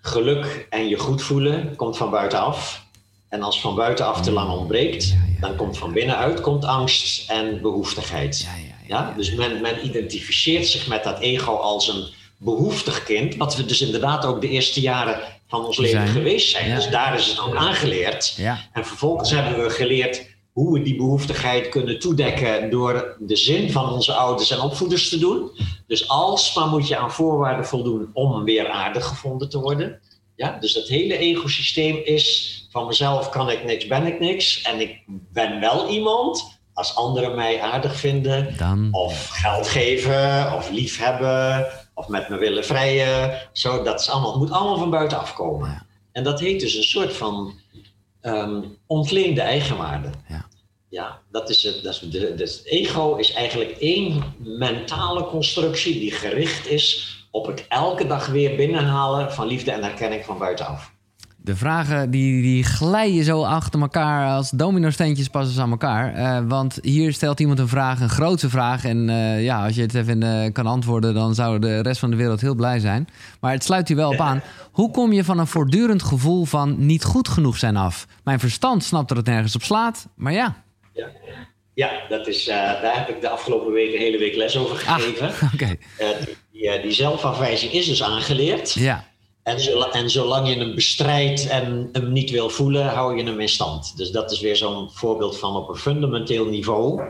[0.00, 2.84] Geluk en je goed voelen komt van buitenaf.
[3.28, 8.48] En als van buitenaf te lang ontbreekt, dan komt van binnenuit komt angst en behoeftigheid.
[8.86, 12.04] Ja, Dus men, men identificeert zich met dat ego als een
[12.40, 16.74] behoeftig kind, wat we dus inderdaad ook de eerste jaren van ons leven geweest zijn.
[16.74, 18.38] Dus daar is het ook aangeleerd.
[18.72, 23.92] En vervolgens hebben we geleerd hoe we die behoeftigheid kunnen toedekken door de zin van
[23.92, 25.50] onze ouders en opvoeders te doen.
[25.86, 30.00] Dus alsmaar moet je aan voorwaarden voldoen om weer aardig gevonden te worden.
[30.36, 34.62] Ja, dus dat hele ecosysteem is van mezelf kan ik niks, ben ik niks.
[34.62, 34.98] En ik
[35.32, 38.88] ben wel iemand als anderen mij aardig vinden, Dan...
[38.90, 41.66] of geld geven, of lief hebben,
[42.00, 43.48] of met me willen vrijen.
[43.52, 45.86] Zo, dat is allemaal, moet allemaal van buitenaf komen.
[46.12, 47.52] En dat heet dus een soort van
[48.22, 50.10] um, ontleende eigenwaarde.
[50.28, 50.48] Ja.
[50.88, 51.82] Ja, dat is het.
[51.82, 57.66] Dat is de, het ego is eigenlijk één mentale constructie die gericht is op het
[57.68, 60.92] elke dag weer binnenhalen van liefde en herkenning van buitenaf.
[61.42, 66.16] De vragen die, die glijden zo achter elkaar als domino-steentjes passen ze aan elkaar.
[66.16, 68.84] Uh, want hier stelt iemand een vraag, een grote vraag.
[68.84, 72.10] En uh, ja, als je het even uh, kan antwoorden, dan zou de rest van
[72.10, 73.08] de wereld heel blij zijn.
[73.40, 74.42] Maar het sluit u wel op aan.
[74.72, 78.06] Hoe kom je van een voortdurend gevoel van niet goed genoeg zijn af?
[78.24, 80.62] Mijn verstand snapt dat het nergens op slaat, maar ja.
[80.92, 81.06] Ja,
[81.74, 84.94] ja dat is, daar heb ik de afgelopen week een hele week les over ah,
[84.94, 85.26] gegeven.
[85.46, 85.78] Ah, okay.
[86.52, 88.72] die, die zelfafwijzing is dus aangeleerd.
[88.72, 89.08] Ja.
[89.50, 93.40] En, zolang, en zolang je hem bestrijdt en hem niet wil voelen, hou je hem
[93.40, 93.96] in stand.
[93.96, 97.02] Dus dat is weer zo'n voorbeeld van op een fundamenteel niveau.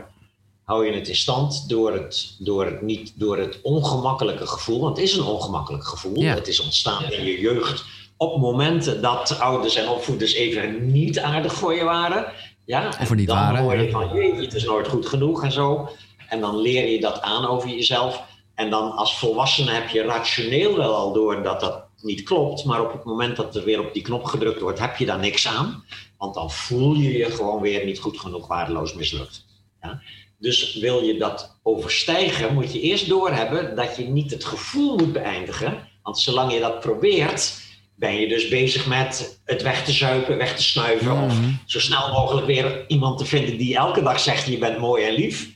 [0.63, 4.79] Hou je het in stand door het, door het, niet, door het ongemakkelijke gevoel.
[4.79, 6.23] Want het is een ongemakkelijk gevoel.
[6.23, 7.83] Het is ontstaan in je jeugd
[8.17, 12.25] op momenten dat ouders en opvoeders even niet aardig voor je waren.
[12.65, 13.61] Ja, of niet dan waren.
[13.61, 15.89] hoor je van, jeetje, het is nooit goed genoeg en zo.
[16.27, 18.23] En dan leer je dat aan over jezelf.
[18.55, 22.81] En dan als volwassene heb je rationeel wel al door dat dat niet klopt, maar
[22.81, 25.47] op het moment dat er weer op die knop gedrukt wordt, heb je daar niks
[25.47, 25.83] aan.
[26.17, 29.45] Want dan voel je je gewoon weer niet goed genoeg waardeloos mislukt.
[29.81, 30.01] Ja?
[30.37, 35.13] Dus wil je dat overstijgen, moet je eerst doorhebben dat je niet het gevoel moet
[35.13, 35.87] beëindigen.
[36.03, 37.61] Want zolang je dat probeert,
[37.95, 41.11] ben je dus bezig met het weg te zuipen, weg te snuiven.
[41.11, 41.51] Of mhm.
[41.65, 45.13] zo snel mogelijk weer iemand te vinden die elke dag zegt: Je bent mooi en
[45.13, 45.49] lief.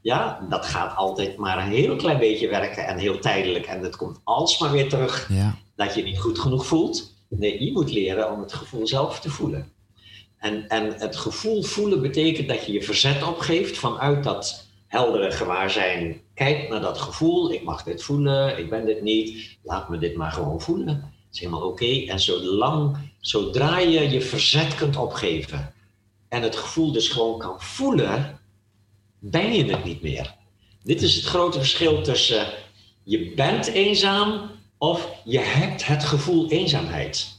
[0.00, 3.66] Ja, dat gaat altijd maar een heel klein beetje werken en heel tijdelijk.
[3.66, 7.14] En dat komt alsmaar weer terug ja dat je niet goed genoeg voelt.
[7.28, 9.72] Nee, je moet leren om het gevoel zelf te voelen.
[10.38, 16.20] En, en het gevoel voelen betekent dat je je verzet opgeeft vanuit dat heldere gewaarzijn.
[16.34, 20.16] Kijk naar dat gevoel, ik mag dit voelen, ik ben dit niet, laat me dit
[20.16, 20.86] maar gewoon voelen.
[20.86, 22.04] Dat is helemaal oké.
[22.06, 25.74] En zolang, zodra je je verzet kunt opgeven
[26.28, 28.40] en het gevoel dus gewoon kan voelen,
[29.18, 30.34] ben je het niet meer.
[30.82, 32.46] Dit is het grote verschil tussen
[33.02, 37.36] je bent eenzaam of je hebt het gevoel eenzaamheid.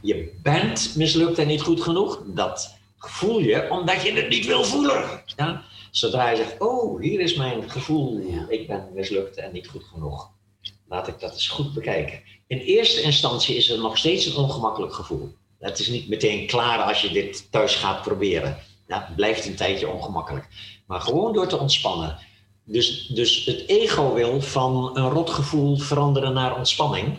[0.00, 2.22] Je bent mislukt en niet goed genoeg.
[2.26, 5.22] Dat voel je omdat je het niet wil voelen.
[5.36, 5.62] Ja?
[5.90, 8.20] Zodra je zegt, oh, hier is mijn gevoel.
[8.48, 10.30] Ik ben mislukt en niet goed genoeg.
[10.88, 12.20] Laat ik dat eens goed bekijken.
[12.46, 15.34] In eerste instantie is het nog steeds een ongemakkelijk gevoel.
[15.58, 18.58] Het is niet meteen klaar als je dit thuis gaat proberen.
[18.86, 20.48] Ja, het blijft een tijdje ongemakkelijk.
[20.86, 22.18] Maar gewoon door te ontspannen
[22.68, 27.16] dus, dus het ego wil van een rotgevoel veranderen naar ontspanning.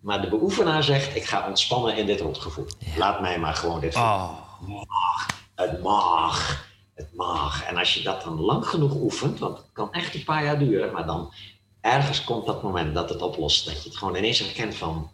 [0.00, 2.66] Maar de beoefenaar zegt: Ik ga ontspannen in dit rotgevoel.
[2.96, 4.12] Laat mij maar gewoon dit voelen.
[4.12, 4.40] Oh.
[5.54, 6.66] Het mag.
[6.94, 7.64] Het mag.
[7.64, 10.58] En als je dat dan lang genoeg oefent, want het kan echt een paar jaar
[10.58, 11.32] duren, maar dan
[11.80, 13.64] ergens komt dat moment dat het oplost.
[13.64, 15.10] Dat je het gewoon ineens herkent van: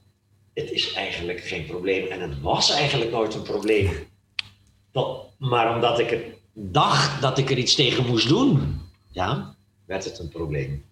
[0.55, 2.07] Het is eigenlijk geen probleem.
[2.07, 4.09] En het was eigenlijk nooit een probleem.
[5.39, 8.81] maar omdat ik het dacht dat ik er iets tegen moest doen.
[9.11, 9.57] Ja,
[9.89, 10.85] werd het een probleem.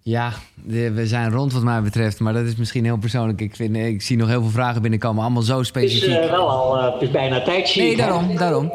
[0.00, 0.32] Ja,
[0.64, 3.40] we zijn rond wat mij betreft, maar dat is misschien heel persoonlijk.
[3.40, 6.08] Ik, vind, ik zie nog heel veel vragen binnenkomen, allemaal zo specifiek.
[6.10, 8.72] Het is uh, wel al uh, het is bijna tijd, Nee, daarom, daarom.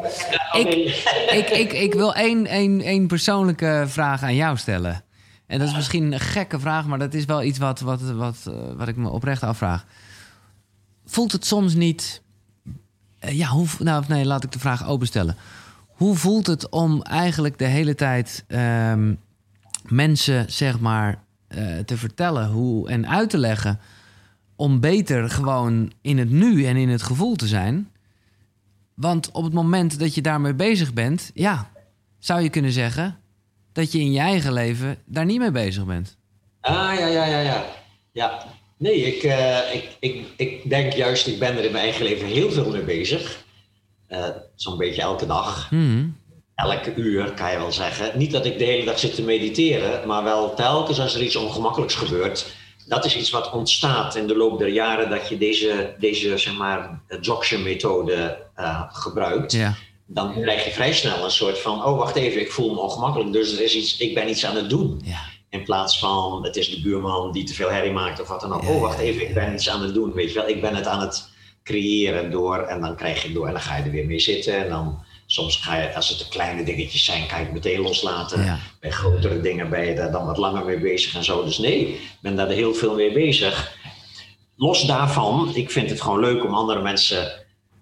[0.52, 0.68] ik,
[1.40, 5.04] ik, ik, ik wil één, één, één persoonlijke vraag aan jou stellen.
[5.46, 8.36] En dat is misschien een gekke vraag, maar dat is wel iets wat, wat, wat,
[8.48, 9.84] uh, wat ik me oprecht afvraag.
[11.04, 12.22] Voelt het soms niet...
[13.18, 15.36] ja, hoe, nou, nee, laat ik de vraag openstellen.
[15.92, 19.18] Hoe voelt het om eigenlijk de hele tijd um,
[19.88, 23.80] mensen, zeg maar, uh, te vertellen hoe, en uit te leggen
[24.56, 27.90] om beter gewoon in het nu en in het gevoel te zijn?
[28.94, 31.70] Want op het moment dat je daarmee bezig bent, ja,
[32.18, 33.18] zou je kunnen zeggen
[33.72, 36.16] dat je in je eigen leven daar niet mee bezig bent.
[36.60, 37.64] Ah, ja, ja, ja, ja.
[38.12, 38.44] Ja,
[38.76, 42.26] nee, ik, uh, ik, ik, ik denk juist, ik ben er in mijn eigen leven
[42.26, 43.41] heel veel mee bezig.
[44.12, 45.68] Uh, Zo'n beetje elke dag.
[45.68, 46.20] Hmm.
[46.54, 48.18] Elke uur kan je wel zeggen.
[48.18, 51.36] Niet dat ik de hele dag zit te mediteren, maar wel telkens als er iets
[51.36, 52.52] ongemakkelijks gebeurt,
[52.86, 56.56] dat is iets wat ontstaat in de loop der jaren dat je deze, deze zeg
[56.56, 59.52] maar, Dzogchen-methode uh, gebruikt.
[59.52, 59.74] Ja.
[60.06, 63.32] Dan krijg je vrij snel een soort van, oh wacht even, ik voel me ongemakkelijk,
[63.32, 65.00] dus er is iets, ik ben iets aan het doen.
[65.04, 65.20] Ja.
[65.48, 68.52] In plaats van, het is de buurman die te veel herrie maakt of wat dan
[68.52, 68.68] ook.
[68.68, 70.48] oh wacht even, ik ben iets aan het doen, weet je wel.
[70.48, 71.30] Ik ben het aan het
[71.64, 74.56] creëren door, en dan krijg je door, en dan ga je er weer mee zitten
[74.56, 77.80] en dan Soms ga je, als het de kleine dingetjes zijn, kan je het meteen
[77.80, 78.60] loslaten.
[78.80, 81.44] Bij grotere dingen ben je daar dan wat langer mee bezig en zo.
[81.44, 83.76] Dus nee, ik ben daar heel veel mee bezig.
[84.56, 87.32] Los daarvan, ik vind het gewoon leuk om andere mensen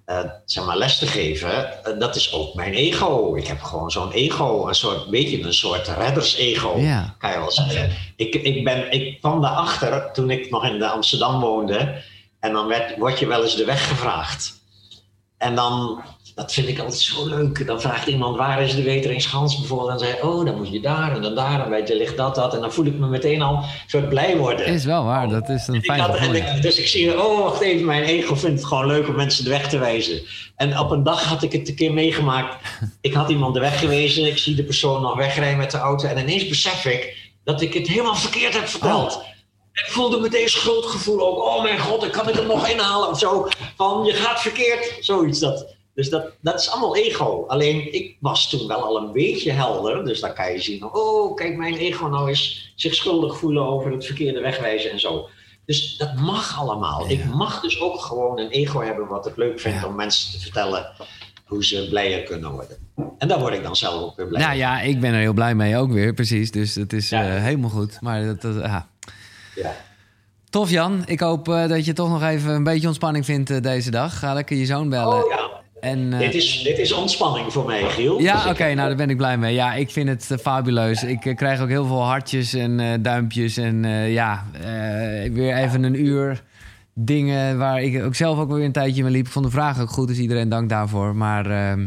[0.06, 1.78] uh, zeg maar les te geven.
[1.86, 3.34] Uh, dat is ook mijn ego.
[3.36, 7.14] Ik heb gewoon zo'n ego, een soort, beetje een soort reddersego, ja.
[7.18, 7.90] kan je wel zeggen.
[8.16, 12.02] Ik, ik, ben, ik kwam daarachter toen ik nog in Amsterdam woonde.
[12.40, 14.58] En dan werd, word je wel eens de weg gevraagd.
[15.38, 16.02] En dan
[16.34, 17.66] dat vind ik altijd zo leuk.
[17.66, 19.90] Dan vraagt iemand waar is de Weteringschans bijvoorbeeld.
[19.90, 21.64] En dan zei oh, dan moet je daar en dan daar.
[21.64, 22.54] En bij je ligt dat, dat.
[22.54, 24.66] En dan voel ik me meteen al een soort blij worden.
[24.66, 26.60] Is wel waar, dat is een fijn gevoel.
[26.60, 29.50] Dus ik zie, oh wacht even, mijn ego vindt het gewoon leuk om mensen de
[29.50, 30.20] weg te wijzen.
[30.56, 32.56] En op een dag had ik het een keer meegemaakt.
[33.00, 34.26] Ik had iemand de weg gewezen.
[34.26, 36.08] Ik zie de persoon nog wegrijden met de auto.
[36.08, 39.16] En ineens besef ik dat ik het helemaal verkeerd heb verteld.
[39.16, 39.22] Oh.
[39.86, 41.44] Ik voelde meteen schuldgevoel ook.
[41.44, 43.48] Oh mijn god, ik kan ik het nog inhalen of zo.
[43.76, 44.96] Van je gaat verkeerd.
[45.00, 47.44] Zoiets dat dus dat, dat is allemaal ego.
[47.46, 50.04] Alleen ik was toen wel al een beetje helder.
[50.04, 53.92] Dus dan kan je zien, oh kijk, mijn ego nou eens zich schuldig voelen over
[53.92, 55.28] het verkeerde wegwijzen en zo.
[55.66, 57.10] Dus dat mag allemaal.
[57.10, 60.40] Ik mag dus ook gewoon een ego hebben wat ik leuk vind om mensen te
[60.40, 60.92] vertellen
[61.46, 62.76] hoe ze blijer kunnen worden.
[63.18, 65.32] En daar word ik dan zelf ook weer blij Nou ja, ik ben er heel
[65.32, 66.50] blij mee ook weer, precies.
[66.50, 68.00] Dus het is uh, helemaal goed.
[68.00, 68.84] Maar dat, dat
[69.62, 69.74] ja.
[70.50, 73.60] Tof Jan, ik hoop uh, dat je toch nog even een beetje ontspanning vindt uh,
[73.60, 74.18] deze dag.
[74.18, 75.24] Ga lekker je zoon bellen.
[75.24, 75.48] Oh ja.
[75.80, 78.20] En, uh, dit, is, dit is ontspanning voor mij, Giel.
[78.20, 79.54] Ja, dus oké, nou daar ben ik blij mee.
[79.54, 81.02] Ja, ik vind het fabuleus.
[81.02, 83.56] Ik krijg ook heel veel hartjes en duimpjes.
[83.56, 84.46] En ja,
[85.32, 86.42] weer even een uur
[86.94, 89.26] dingen waar ik ook zelf ook weer een tijdje mee liep.
[89.26, 91.16] Ik vond de vraag ook goed, dus iedereen dank daarvoor.
[91.16, 91.86] Maar ehm,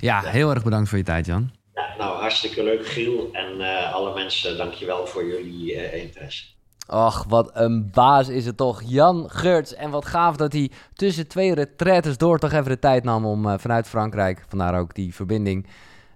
[0.00, 1.50] ja, heel erg bedankt voor je tijd, Jan.
[1.74, 3.28] Ja, nou, hartstikke leuk, Giel.
[3.32, 3.60] En
[3.92, 6.44] alle mensen, dankjewel voor jullie interesse.
[6.88, 8.82] Och, wat een baas is het toch.
[8.84, 9.74] Jan Geurts.
[9.74, 13.46] En wat gaaf dat hij tussen twee retretes door toch even de tijd nam om
[13.46, 15.66] uh, vanuit Frankrijk, vandaar ook die verbinding,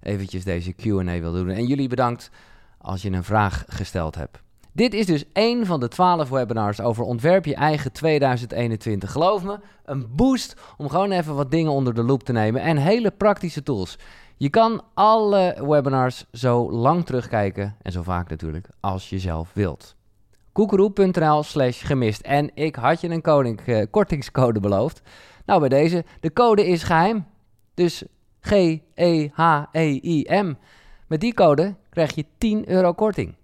[0.02, 1.48] eventjes deze Q&A wil doen.
[1.48, 2.30] En jullie bedankt
[2.78, 4.40] als je een vraag gesteld hebt.
[4.72, 9.12] Dit is dus één van de twaalf webinars over ontwerp je eigen 2021.
[9.12, 12.76] Geloof me, een boost om gewoon even wat dingen onder de loep te nemen en
[12.76, 13.98] hele praktische tools.
[14.36, 19.98] Je kan alle webinars zo lang terugkijken en zo vaak natuurlijk als je zelf wilt
[20.52, 22.20] koekeroe.nl slash gemist.
[22.20, 25.02] En ik had je een koning, uh, kortingscode beloofd.
[25.46, 27.26] Nou, bij deze, de code is geheim.
[27.74, 28.04] Dus
[28.40, 28.84] G-E-H-E-I-M.
[31.06, 33.34] Met die code krijg je 10 euro korting.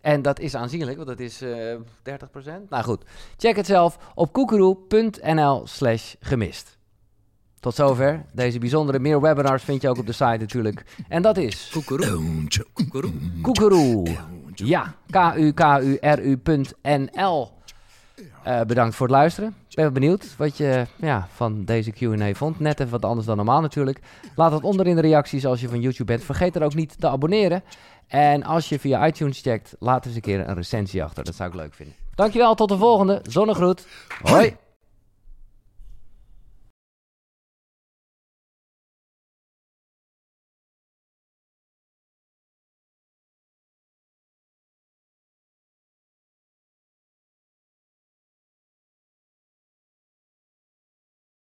[0.00, 2.68] En dat is aanzienlijk, want dat is uh, eh, 30%.
[2.68, 3.04] Nou goed,
[3.36, 6.78] check het zelf op koekeroe.nl slash gemist.
[7.60, 8.24] Tot zover.
[8.32, 10.84] Deze bijzondere meer webinars vind je ook op de site natuurlijk.
[11.08, 11.70] En dat is...
[11.72, 12.46] Koekeroe.
[13.42, 14.16] Koekeroe.
[14.58, 14.82] Koekeroe.
[14.82, 14.94] Ja,
[15.32, 16.36] k-u-k-u-r-u.nl.
[18.46, 19.54] Uh, bedankt voor het luisteren.
[19.68, 22.60] Ik ben benieuwd wat je ja, van deze Q&A vond.
[22.60, 24.00] Net even wat anders dan normaal natuurlijk.
[24.34, 26.24] Laat het onder in de reacties als je van YouTube bent.
[26.24, 27.62] Vergeet er ook niet te abonneren.
[28.06, 31.24] En als je via iTunes checkt, laat eens een keer een recensie achter.
[31.24, 31.94] Dat zou ik leuk vinden.
[32.14, 33.20] Dankjewel, tot de volgende.
[33.22, 33.86] Zonnegroet.
[34.22, 34.56] Hoi.